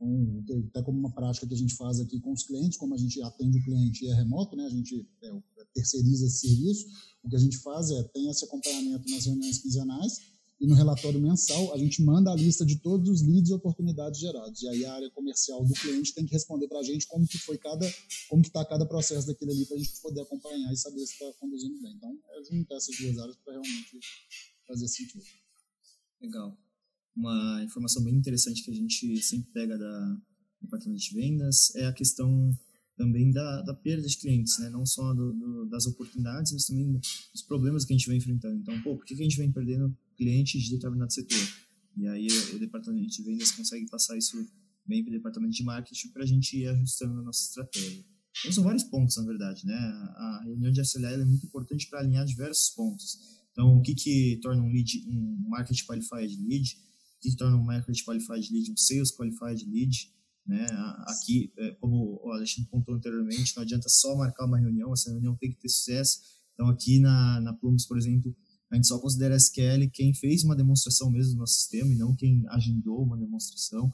[0.02, 2.98] um, até como uma prática que a gente faz aqui com os clientes, como a
[2.98, 5.32] gente atende o cliente e é remoto, né, a gente é,
[5.72, 6.86] terceiriza esse serviço,
[7.22, 10.31] o que a gente faz é, tem esse acompanhamento nas reuniões quinzenais
[10.62, 14.20] e no relatório mensal a gente manda a lista de todos os leads e oportunidades
[14.20, 14.62] gerados.
[14.62, 17.36] E aí a área comercial do cliente tem que responder para a gente como que
[17.36, 17.86] foi cada,
[18.28, 21.12] como que está cada processo daquele ali para a gente poder acompanhar e saber se
[21.12, 21.92] está conduzindo bem.
[21.94, 24.00] Então, é juntar essas duas áreas para realmente
[24.66, 25.24] fazer sentido.
[26.20, 26.56] Legal
[27.14, 30.16] uma informação bem interessante que a gente sempre pega da
[30.60, 32.56] departamento de vendas é a questão
[33.02, 34.70] também da, da perda de clientes, né?
[34.70, 36.92] não só do, do, das oportunidades, mas também
[37.32, 38.60] dos problemas que a gente vem enfrentando.
[38.60, 41.38] Então, pô, por que, que a gente vem perdendo clientes de determinado setor?
[41.96, 44.36] E aí o departamento de vendas consegue passar isso
[44.86, 48.04] bem para o departamento de marketing para a gente ir ajustando a nossa estratégia.
[48.38, 49.66] Então, são vários pontos, na verdade.
[49.66, 49.74] Né?
[49.74, 53.18] A reunião de SLA é muito importante para alinhar diversos pontos.
[53.50, 56.76] Então, o que, que torna um lead, um market qualified lead?
[57.22, 60.10] que torna um Market Qualified Lead um Sales Qualified Lead.
[60.46, 60.66] Né?
[61.06, 65.36] Aqui, é, como o Alexandre pontuou anteriormente, não adianta só marcar uma reunião, essa reunião
[65.36, 66.20] tem que ter sucesso.
[66.54, 68.34] Então, aqui na, na Plumes, por exemplo,
[68.70, 72.14] a gente só considera SQL quem fez uma demonstração mesmo do nosso sistema e não
[72.16, 73.92] quem agendou uma demonstração.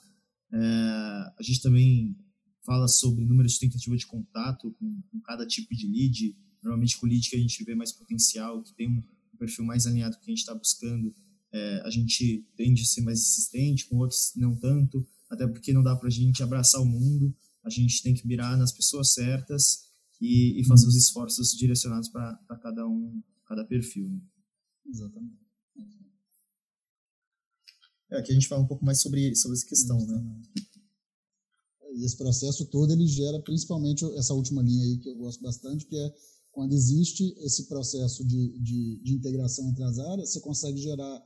[0.52, 2.16] É, a gente também
[2.64, 6.36] fala sobre número de tentativa de contato com, com, cada tipo de lead.
[6.62, 9.02] Normalmente, com o lead que a gente vê mais potencial, que tem um
[9.38, 11.14] perfil mais alinhado com o que a gente está buscando,
[11.52, 15.82] é, a gente tende a ser mais insistente, com outros não tanto, até porque não
[15.82, 19.88] dá para a gente abraçar o mundo, a gente tem que mirar nas pessoas certas
[20.20, 24.08] e, e fazer os esforços direcionados para cada um, cada perfil.
[24.08, 24.20] Né?
[24.86, 25.48] Exatamente.
[28.10, 30.42] É, aqui a gente fala um pouco mais sobre, sobre essa questão, né?
[31.94, 35.84] E esse processo todo, ele gera principalmente essa última linha aí que eu gosto bastante,
[35.84, 36.14] que é
[36.52, 41.22] quando existe esse processo de, de, de integração entre as áreas, você consegue gerar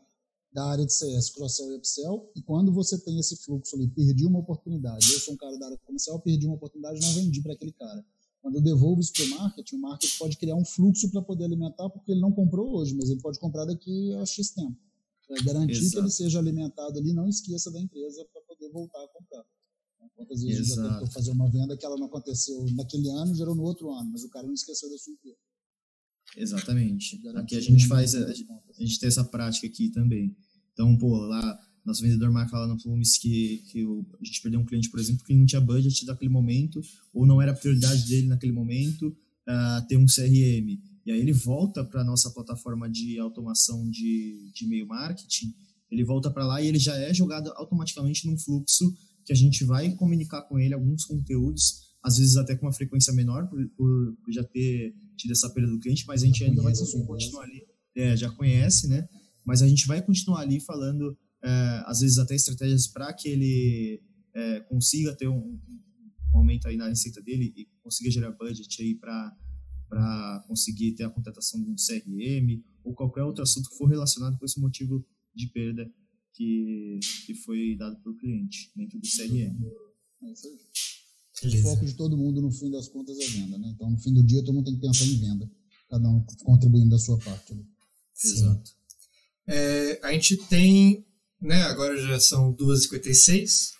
[0.52, 4.26] da área de CS, cross-sell e upsell, e quando você tem esse fluxo ali, perdi
[4.26, 7.54] uma oportunidade, eu sou um cara da área comercial, perdi uma oportunidade, não vendi para
[7.54, 8.04] aquele cara.
[8.42, 11.44] Quando eu devolvo isso para o marketing, o marketing pode criar um fluxo para poder
[11.44, 14.76] alimentar, porque ele não comprou hoje, mas ele pode comprar daqui a X tempo.
[15.28, 15.92] Para garantir Exato.
[15.92, 19.44] que ele seja alimentado ali, não esqueça da empresa para poder voltar a comprar.
[20.16, 20.88] Quantas vezes Exato.
[20.88, 24.10] já tentou fazer uma venda que ela não aconteceu naquele ano, gerou no outro ano,
[24.10, 25.38] mas o cara não esqueceu da sua empresa.
[26.36, 27.20] Exatamente.
[27.36, 28.32] Aqui a gente faz, a,
[28.78, 30.34] gente tem essa prática aqui também.
[30.72, 34.64] Então, pô, lá, nosso vendedor marca lá no Plumes que, que a gente perdeu um
[34.64, 36.80] cliente, por exemplo, que não tinha budget naquele momento,
[37.12, 40.80] ou não era a prioridade dele naquele momento, uh, ter um CRM.
[41.04, 45.52] E aí ele volta para a nossa plataforma de automação de, de e-mail marketing,
[45.90, 49.64] ele volta para lá e ele já é jogado automaticamente num fluxo que a gente
[49.64, 54.32] vai comunicar com ele alguns conteúdos, às vezes até com uma frequência menor, por, por,
[54.32, 57.66] já ter tido essa perda do cliente, mas a gente já ainda vai continuar ali,
[57.94, 59.08] é, já conhece, né?
[59.44, 64.02] Mas a gente vai continuar ali falando, é, às vezes até estratégias para que ele
[64.34, 68.94] é, consiga ter um, um, aumento aí na receita dele e consiga gerar budget aí
[68.94, 69.36] para
[69.88, 74.38] para conseguir ter a contratação de um CRM ou qualquer outro assunto que for relacionado
[74.38, 75.86] com esse motivo de perda
[76.32, 79.54] que, que foi dado para o cliente dentro do CRM.
[80.22, 80.58] É isso aí.
[81.44, 83.58] O foco de todo mundo, no fim das contas, é venda.
[83.58, 83.72] Né?
[83.74, 85.50] Então, no fim do dia, todo mundo tem que pensar em venda.
[85.88, 87.54] Cada um contribuindo da sua parte.
[87.54, 87.64] Né?
[88.24, 88.72] Exato.
[89.46, 91.04] É, a gente tem,
[91.40, 93.72] né, agora já são 2h56.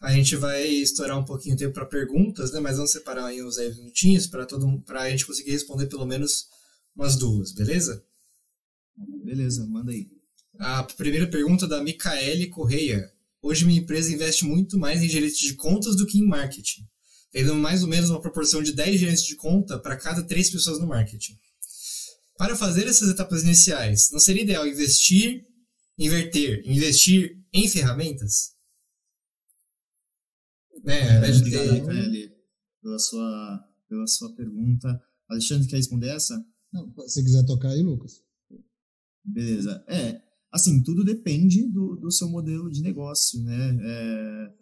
[0.00, 3.44] A gente vai estourar um pouquinho o tempo para perguntas, né, mas vamos separar aí
[3.44, 6.46] uns 10 minutinhos para todo para a gente conseguir responder pelo menos
[6.96, 8.02] umas duas, beleza?
[9.24, 10.08] Beleza, manda aí.
[10.58, 13.12] A primeira pergunta da Micaele Correia.
[13.42, 16.86] Hoje minha empresa investe muito mais em gerentes de contas do que em marketing,
[17.30, 20.78] tendo mais ou menos uma proporção de 10 gerentes de conta para cada 3 pessoas
[20.78, 21.38] no marketing.
[22.36, 25.46] Para fazer essas etapas iniciais, não seria ideal investir,
[25.98, 28.54] inverter, investir em ferramentas?
[30.82, 32.32] Né, é, obrigado, Micaele,
[32.82, 35.00] pela sua, pela sua pergunta.
[35.28, 36.42] Alexandre, quer responder essa?
[36.72, 38.22] Não, se quiser tocar aí, Lucas.
[39.24, 39.84] Beleza.
[39.86, 43.78] É, assim, tudo depende do, do seu modelo de negócio, né?
[43.82, 44.54] É,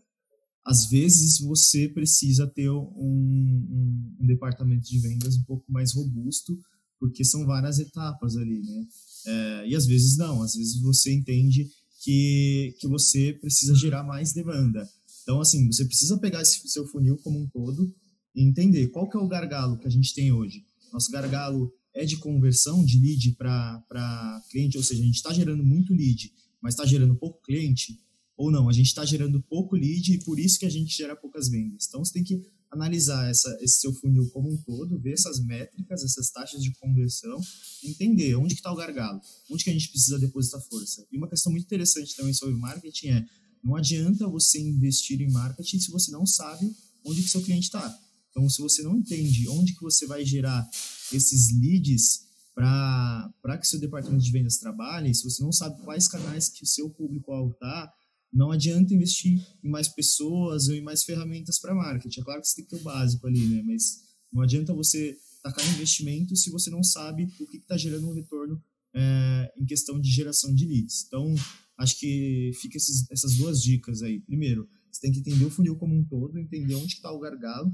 [0.68, 6.58] às vezes você precisa ter um, um, um, departamento de vendas um pouco mais robusto,
[7.00, 8.86] porque são várias etapas ali, né?
[9.26, 11.66] É, e às vezes não, às vezes você entende
[12.02, 14.86] que, que você precisa gerar mais demanda.
[15.22, 17.90] Então, assim, você precisa pegar esse seu funil como um todo
[18.34, 20.66] e entender qual que é o gargalo que a gente tem hoje.
[20.92, 25.64] Nosso gargalo é de conversão de lead para cliente, ou seja, a gente está gerando
[25.64, 27.98] muito lead, mas está gerando pouco cliente,
[28.38, 31.16] ou não, a gente está gerando pouco lead e por isso que a gente gera
[31.16, 31.86] poucas vendas.
[31.88, 36.04] Então você tem que analisar essa, esse seu funil como um todo, ver essas métricas,
[36.04, 37.40] essas taxas de conversão,
[37.82, 39.20] entender onde que está o gargalo,
[39.50, 41.04] onde que a gente precisa depositar força.
[41.10, 43.26] E uma questão muito interessante também sobre marketing é,
[43.64, 46.72] não adianta você investir em marketing se você não sabe
[47.04, 47.98] onde que seu cliente está.
[48.30, 50.64] Então, se você não entende onde que você vai gerar
[51.12, 56.48] esses leads para que seu departamento de vendas trabalhe, se você não sabe quais canais
[56.48, 57.92] que o seu público-alvo está,
[58.32, 62.20] não adianta investir em mais pessoas ou em mais ferramentas para marketing.
[62.20, 63.62] É claro que você tem que ter o básico ali, né?
[63.62, 64.02] Mas
[64.32, 68.62] não adianta você tacar investimento se você não sabe o que está gerando um retorno
[68.94, 71.04] é, em questão de geração de leads.
[71.06, 71.34] Então,
[71.78, 74.20] acho que fica esses, essas duas dicas aí.
[74.20, 77.72] Primeiro, você tem que entender o funil como um todo, entender onde está o gargalo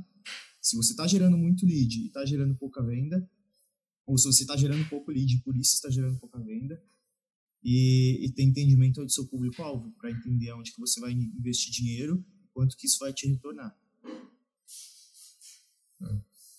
[0.64, 3.28] se você está gerando muito lead e está gerando pouca venda,
[4.06, 6.82] ou se você está gerando pouco lead e por isso está gerando pouca venda,
[7.64, 12.24] e, e ter entendimento do seu público-alvo, para entender onde que você vai investir dinheiro,
[12.52, 13.74] quanto que isso vai te retornar.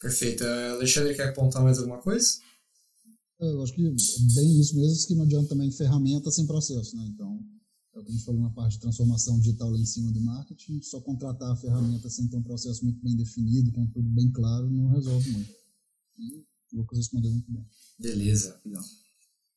[0.02, 0.44] Perfeito.
[0.44, 2.40] Alexandre, quer apontar mais alguma coisa?
[3.40, 6.96] É, eu acho que é bem isso mesmo, que não adianta também ferramenta sem processo,
[6.96, 7.06] né?
[7.14, 7.44] Então,
[7.94, 10.22] é o que a gente falou na parte de transformação digital lá em cima do
[10.22, 14.32] marketing, só contratar a ferramenta sem ter um processo muito bem definido, com tudo bem
[14.32, 15.54] claro, não resolve muito.
[16.18, 17.66] E o Lucas respondeu muito bem.
[18.00, 18.84] Beleza, legal.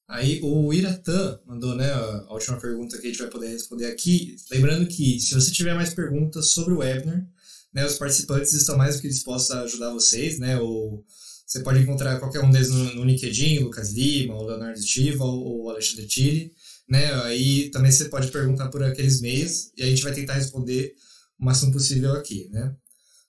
[0.08, 4.36] Aí o Iratã mandou né, a última pergunta que a gente vai poder responder aqui.
[4.50, 7.26] Lembrando que se você tiver mais perguntas sobre o webinar,
[7.74, 10.58] né, os participantes estão mais do que dispostos a ajudar vocês, né?
[10.58, 11.04] Ou
[11.46, 15.70] você pode encontrar qualquer um deles no, no LinkedIn, Lucas Lima, o Leonardo Stiva ou
[15.70, 16.52] Alexandre Tille
[16.88, 17.12] né?
[17.24, 20.94] Aí também você pode perguntar por aqueles meios e a gente vai tentar responder
[21.38, 22.74] o máximo possível aqui, né?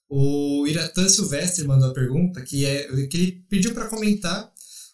[0.07, 4.48] O Iratã Silvestre mandou a pergunta que é que ele pediu para comentar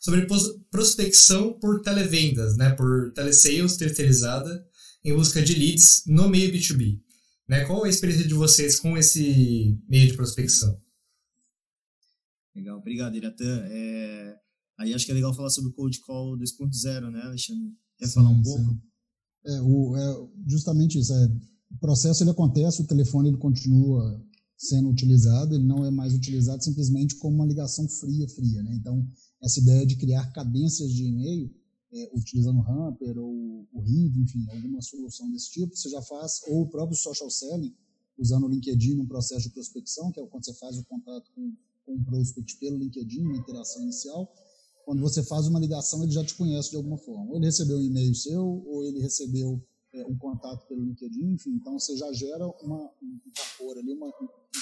[0.06, 0.28] sobre
[0.70, 2.70] prospecção por televendas, né?
[2.76, 4.64] Por telesales terceirizada
[5.04, 7.02] em busca de leads no meio B2B.
[7.50, 7.66] Né?
[7.66, 10.80] Qual a experiência de vocês com esse meio de prospecção?
[12.56, 13.66] Legal, obrigado, Iratã.
[13.68, 14.36] É...
[14.78, 17.72] Aí acho que é legal falar sobre o Cold Call 2.0, né, Alexandre?
[17.98, 18.80] Quer sim, falar um pouco?
[19.44, 21.14] É, o, é justamente isso.
[21.14, 21.26] É,
[21.72, 24.24] o processo ele acontece, o telefone ele continua
[24.56, 28.62] sendo utilizado, ele não é mais utilizado simplesmente como uma ligação fria, fria.
[28.62, 28.76] Né?
[28.76, 29.08] Então,
[29.42, 31.54] essa ideia de criar cadências de e-mail,
[31.94, 36.42] é, utilizando o Hamper ou o Riv, enfim, alguma solução desse tipo, você já faz,
[36.48, 37.74] ou o próprio social selling,
[38.18, 41.54] usando o LinkedIn num processo de prospecção, que é quando você faz o contato com,
[41.86, 44.34] com o prospect pelo LinkedIn, uma interação inicial.
[44.86, 47.32] Quando você faz uma ligação, ele já te conhece de alguma forma.
[47.32, 49.62] Ou ele recebeu um e-mail seu, ou ele recebeu
[49.94, 51.52] é, um contato pelo LinkedIn, enfim.
[51.52, 54.12] Então, você já gera uma, um rapor ali, uma,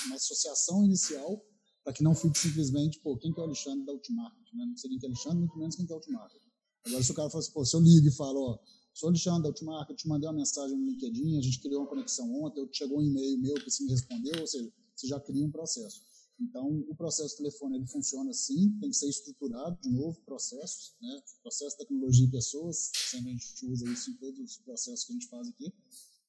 [0.07, 1.41] uma associação inicial
[1.83, 4.53] para que não fique simplesmente, pô, quem que é o Alexandre da Ultimarket?
[4.53, 4.65] Né?
[4.65, 6.41] Não sei quem que é Alexandre, muito menos quem que é o Ultimarket.
[6.85, 8.59] Agora, se o cara fala assim, pô, se eu ligo e falo, ó,
[8.93, 12.31] Sou Alexandre da Ultimarca, te mandei uma mensagem no LinkedIn, a gente criou uma conexão
[12.43, 15.49] ontem, chegou um e-mail meu que você me respondeu, ou seja, você já cria um
[15.49, 16.03] processo.
[16.39, 21.23] Então, o processo telefone ele funciona assim, tem que ser estruturado, de novo, processos, né?
[21.41, 25.15] processo, tecnologia e pessoas, sempre a gente usa isso em todos os processos que a
[25.15, 25.73] gente faz aqui,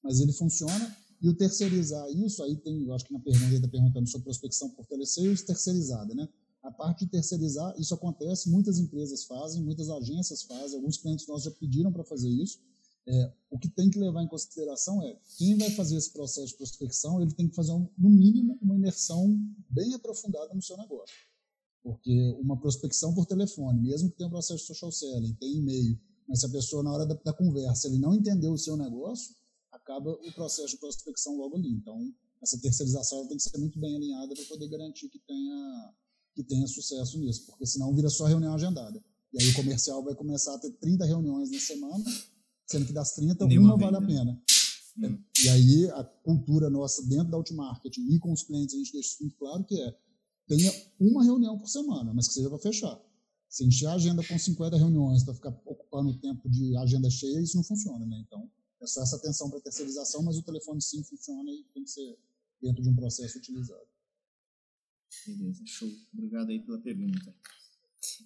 [0.03, 3.57] mas ele funciona, e o terceirizar isso, aí tem, eu acho que na pergunta ele
[3.57, 6.29] está perguntando sobre prospecção por telesales terceirizada, né?
[6.62, 11.45] A parte de terceirizar, isso acontece, muitas empresas fazem, muitas agências fazem, alguns clientes nossos
[11.45, 12.59] já pediram para fazer isso.
[13.07, 16.57] É, o que tem que levar em consideração é quem vai fazer esse processo de
[16.57, 19.39] prospecção, ele tem que fazer, um, no mínimo, uma imersão
[19.69, 21.15] bem aprofundada no seu negócio.
[21.83, 26.01] Porque uma prospecção por telefone, mesmo que tenha um processo de social selling, tem e-mail,
[26.27, 29.35] mas se a pessoa, na hora da, da conversa, ele não entendeu o seu negócio,
[29.85, 31.70] acaba o processo de prospecção logo ali.
[31.70, 32.12] Então,
[32.43, 35.95] essa terceirização tem que ser muito bem alinhada para poder garantir que tenha
[36.35, 39.01] que tenha sucesso nisso, porque senão vira só reunião agendada.
[39.32, 42.05] E aí o comercial vai começar a ter 30 reuniões na semana,
[42.66, 44.43] sendo que das 30, Nenhuma uma vale a pena.
[44.99, 45.18] Hum.
[45.45, 49.09] E aí a cultura nossa dentro da Outmarketing e com os clientes, a gente deixa
[49.11, 49.97] isso muito claro que é
[50.49, 53.01] tenha uma reunião por semana, mas que seja para fechar.
[53.49, 57.41] Se encher a agenda com 50 reuniões para ficar ocupando o tempo de agenda cheia,
[57.41, 58.22] isso não funciona, né?
[58.26, 58.51] Então,
[58.85, 62.16] é só essa atenção para terceirização, mas o telefone sim funciona e tem que ser
[62.62, 63.87] dentro de um processo utilizado.
[65.26, 65.89] Beleza, show.
[66.12, 67.35] Obrigado aí pela pergunta.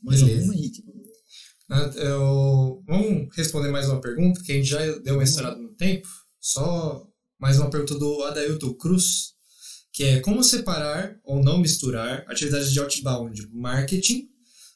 [0.03, 0.41] Mais Beleza.
[0.41, 0.85] alguma, Henrique?
[1.71, 2.83] Ah, eu...
[2.87, 6.09] Vamos responder mais uma pergunta, que a gente já deu uma estourada no tempo.
[6.41, 9.35] Só mais uma pergunta do Adailton Cruz,
[9.93, 14.29] que é como separar ou não misturar atividades de outbound marketing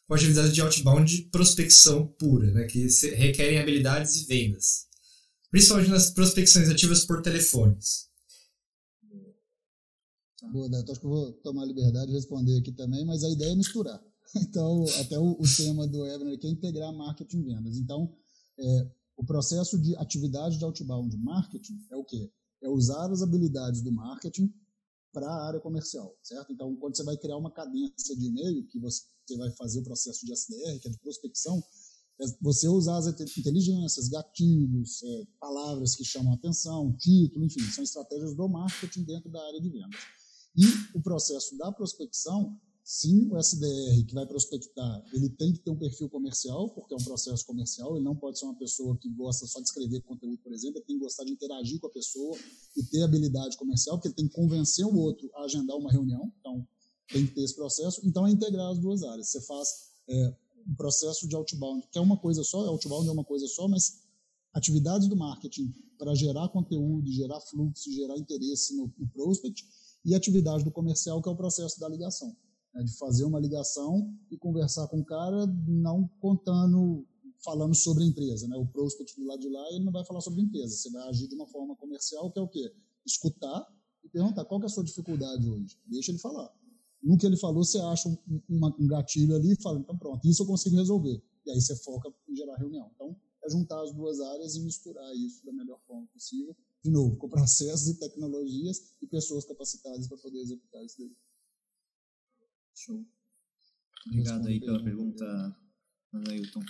[0.07, 4.87] com atividades de outbound prospecção pura, né, que requerem habilidades e vendas,
[5.53, 8.09] principalmente nas prospecções ativas por telefones.
[10.51, 10.91] Boa, Neto.
[10.91, 14.03] Acho que eu vou tomar liberdade de responder aqui também, mas a ideia é misturar.
[14.35, 17.77] Então, até o, o tema do Evelyn aqui é integrar marketing e vendas.
[17.77, 18.11] Então,
[18.59, 22.33] é, o processo de atividade de outbound marketing é o quê?
[22.63, 24.51] É usar as habilidades do marketing
[25.13, 26.51] para a área comercial, certo?
[26.51, 29.05] Então, quando você vai criar uma cadência de e-mail, que você
[29.37, 31.63] vai fazer o processo de SDR, que é de prospecção,
[32.41, 33.07] você usar as
[33.37, 39.41] inteligências, gatilhos, é, palavras que chamam atenção, título, enfim, são estratégias do marketing dentro da
[39.47, 40.01] área de vendas.
[40.57, 40.65] E
[40.95, 45.79] o processo da prospecção, sim, o SDR que vai prospectar, ele tem que ter um
[45.79, 49.47] perfil comercial, porque é um processo comercial, ele não pode ser uma pessoa que gosta
[49.47, 52.37] só de escrever conteúdo, por exemplo, ele tem que gostar de interagir com a pessoa
[52.77, 56.31] e ter habilidade comercial, porque ele tem que convencer o outro a agendar uma reunião,
[56.39, 56.67] então
[57.09, 59.29] tem que ter esse processo, então é integrar as duas áreas.
[59.29, 59.69] Você faz
[60.09, 60.37] é,
[60.67, 64.03] um processo de outbound, que é uma coisa só, outbound é uma coisa só, mas
[64.53, 69.65] atividades do marketing para gerar conteúdo, gerar fluxo, gerar interesse no, no prospect,
[70.05, 72.37] e atividade do comercial, que é o processo da ligação.
[72.75, 77.07] Né, de fazer uma ligação e conversar com o cara, não contando,
[77.45, 78.49] falando sobre a empresa.
[78.49, 78.57] Né?
[78.57, 80.75] O prospect do lado de lá, ele não vai falar sobre a empresa.
[80.75, 82.75] Você vai agir de uma forma comercial, que é o quê?
[83.07, 83.67] Escutar
[84.03, 85.79] e perguntar qual é a sua dificuldade hoje.
[85.87, 86.51] Deixa ele falar.
[87.03, 90.43] No que ele falou, você acha um, um gatilho ali e fala, então pronto, isso
[90.43, 91.23] eu consigo resolver.
[91.45, 92.91] E aí você foca em gerar reunião.
[92.95, 97.17] Então, é juntar as duas áreas e misturar isso da melhor forma possível de novo,
[97.17, 101.17] com processos e tecnologias e pessoas capacitadas para poder executar isso daí.
[102.75, 103.07] Show.
[104.09, 105.57] Obrigado aí pela pergunta,
[106.13, 106.63] Anailton.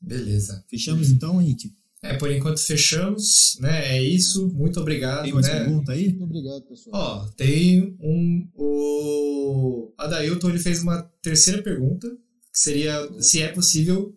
[0.00, 0.64] Beleza.
[0.68, 1.74] Fechamos então, Henrique?
[2.02, 3.96] É, por enquanto fechamos, né?
[3.96, 4.48] É isso.
[4.48, 5.24] Muito obrigado.
[5.24, 5.64] Tem mais né?
[5.64, 6.08] pergunta aí?
[6.08, 6.94] Muito obrigado, pessoal.
[6.94, 8.48] Ó, tem um.
[8.54, 12.08] O Adailton ele fez uma terceira pergunta,
[12.52, 14.16] que seria se é possível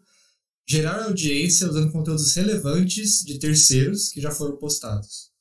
[0.65, 5.31] gerar audiência usando conteúdos relevantes de terceiros que já foram postados.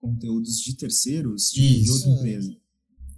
[0.00, 2.56] Conteúdos de terceiros de, de outra empresa.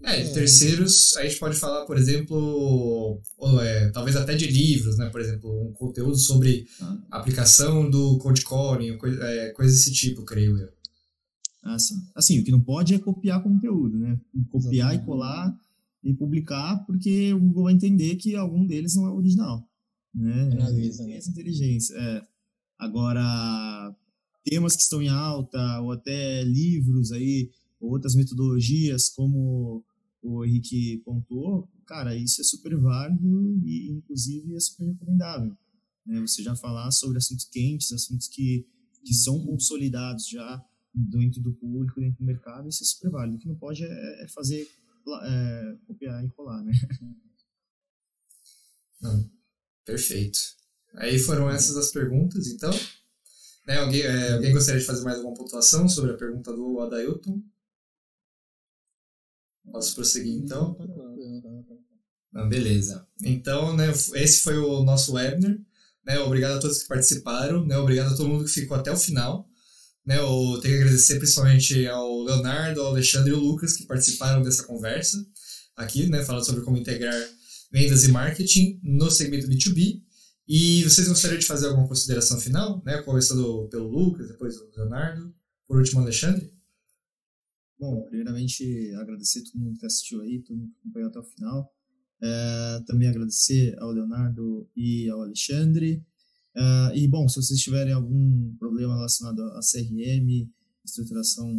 [0.02, 4.96] É, de terceiros, a gente pode falar, por exemplo, ou, é, talvez até de livros,
[4.96, 5.08] né?
[5.10, 6.98] Por exemplo, um conteúdo sobre ah.
[7.10, 10.68] aplicação do Code Calling, coisa, é, coisa desse tipo, creio eu.
[11.64, 11.96] Ah, sim.
[12.14, 14.18] Assim, o que não pode é copiar conteúdo, né?
[14.50, 15.02] Copiar Exatamente.
[15.02, 15.56] e colar
[16.04, 19.68] e publicar, porque o Google vai entender que algum deles não é original
[20.14, 20.50] né?
[20.52, 21.16] Analisa, né?
[21.16, 21.94] Essa inteligência.
[21.94, 22.22] É.
[22.78, 23.94] Agora,
[24.44, 29.84] temas que estão em alta, ou até livros aí, outras metodologias, como
[30.22, 35.56] o Henrique pontuou, cara, isso é super válido e, inclusive, é super recomendável.
[36.04, 36.20] Né?
[36.20, 38.66] Você já falar sobre assuntos quentes, assuntos que,
[39.04, 43.36] que são consolidados já dentro do público, dentro do mercado, isso é super válido.
[43.36, 44.68] O que não pode é, é fazer,
[45.22, 46.72] é, copiar e colar, né?
[49.00, 49.30] Não,
[49.84, 50.38] perfeito.
[50.94, 52.72] Aí foram essas as perguntas, então.
[53.66, 57.40] Né, alguém, é, alguém gostaria de fazer mais alguma pontuação sobre a pergunta do Adailton?
[59.72, 60.76] Posso prosseguir então?
[62.34, 63.06] Ah, beleza.
[63.22, 65.56] Então, né, esse foi o nosso webinar.
[66.06, 67.64] Né, obrigado a todos que participaram.
[67.64, 69.48] Né, obrigado a todo mundo que ficou até o final.
[70.04, 74.42] Né, eu tenho que agradecer principalmente ao Leonardo, ao Alexandre e ao Lucas que participaram
[74.42, 75.18] dessa conversa
[75.76, 77.14] aqui, né, falando sobre como integrar
[77.70, 80.02] vendas e marketing no segmento B2B.
[80.46, 85.34] E vocês gostariam de fazer alguma consideração final, né, começando pelo Lucas, depois o Leonardo,
[85.66, 86.50] por último o Alexandre?
[87.78, 91.22] Bom, primeiramente agradecer a todo mundo que assistiu aí, todo mundo que acompanhou até o
[91.22, 91.72] final.
[92.20, 96.04] É, também agradecer ao Leonardo e ao Alexandre.
[96.56, 100.50] É, e, bom, se vocês tiverem algum problema relacionado a CRM,
[100.84, 101.54] estruturação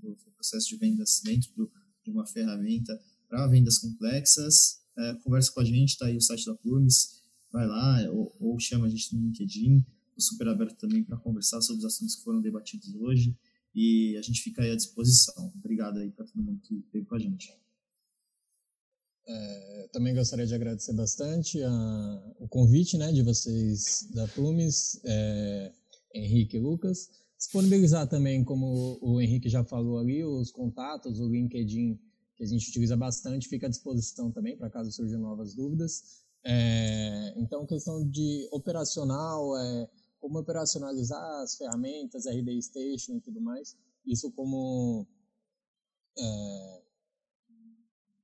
[0.00, 1.68] do processo de vendas dentro do,
[2.04, 2.96] de uma ferramenta
[3.28, 7.20] para vendas complexas, é, conversa com a gente, está aí o site da Plumes,
[7.52, 9.84] vai lá ou, ou chama a gente no LinkedIn.
[10.10, 13.36] Estou super aberto também para conversar sobre os assuntos que foram debatidos hoje
[13.74, 15.52] e a gente fica aí à disposição.
[15.56, 17.52] Obrigado aí para todo mundo que esteve com a gente.
[19.26, 25.72] É, também gostaria de agradecer bastante a, o convite né, de vocês da Plumes, é,
[26.14, 27.08] Henrique e Lucas.
[27.38, 31.98] Disponibilizar também, como o Henrique já falou ali, os contatos, o LinkedIn
[32.36, 36.24] que a gente utiliza bastante, fica à disposição também para caso surjam novas dúvidas.
[36.44, 39.88] É, então, questão de operacional, é,
[40.24, 43.76] como operacionalizar as ferramentas, RD Station e tudo mais.
[44.06, 45.06] Isso como
[46.18, 46.82] é,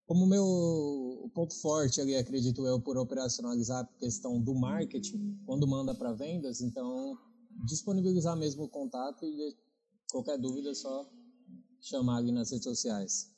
[0.06, 5.94] como meu ponto forte ali, acredito eu, por operacionalizar a questão do marketing, quando manda
[5.94, 7.18] para vendas, então
[7.66, 9.54] disponibilizar mesmo o contato e
[10.10, 11.06] qualquer dúvida é só
[11.82, 13.30] chamar ali nas redes sociais.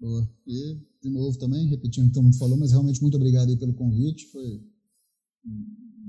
[0.00, 0.28] Boa.
[0.48, 3.56] E, de novo, também, repetindo o que todo mundo falou, mas realmente muito obrigado aí
[3.56, 4.26] pelo convite.
[4.32, 4.72] Foi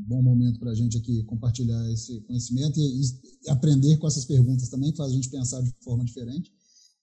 [0.08, 3.01] bom momento para a gente aqui compartilhar esse conhecimento e,
[3.45, 6.51] e, aprender com essas perguntas também, que faz a gente pensar de forma diferente.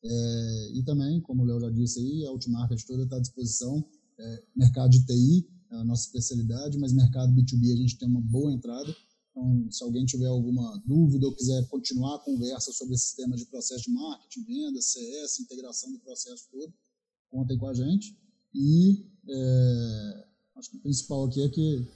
[0.03, 3.85] É, e também, como o Léo já disse aí, a Ultimarket toda está à disposição.
[4.19, 8.21] É, mercado de TI é a nossa especialidade, mas mercado B2B a gente tem uma
[8.21, 8.95] boa entrada.
[9.31, 13.47] Então, se alguém tiver alguma dúvida ou quiser continuar a conversa sobre esse sistema de
[13.47, 16.73] processo de marketing, venda, CS, integração do processo todo,
[17.31, 18.19] contem com a gente.
[18.55, 20.27] E é,
[20.57, 21.87] acho que o principal aqui é que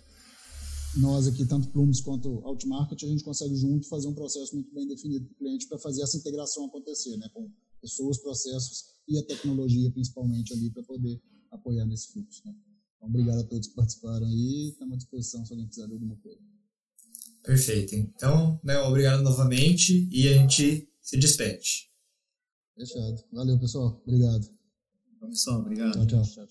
[0.97, 4.87] nós aqui, tanto Plumes quanto Outmarket, a gente consegue junto fazer um processo muito bem
[4.87, 9.23] definido para o cliente para fazer essa integração acontecer, né, com pessoas, processos e a
[9.25, 11.21] tecnologia principalmente ali para poder
[11.51, 12.43] apoiar nesse fluxo.
[12.47, 12.55] Né.
[12.97, 16.17] Então, obrigado a todos que participaram aí, estamos à disposição se alguém precisar de alguma
[16.17, 16.41] coisa.
[17.43, 17.95] Perfeito.
[17.95, 21.91] Então, né, obrigado novamente e a gente se despede.
[22.75, 23.23] Fechado.
[23.33, 24.01] Valeu, pessoal.
[24.07, 24.49] Obrigado.
[25.21, 26.07] Pessoal, obrigado.
[26.07, 26.49] Tchau, tchau.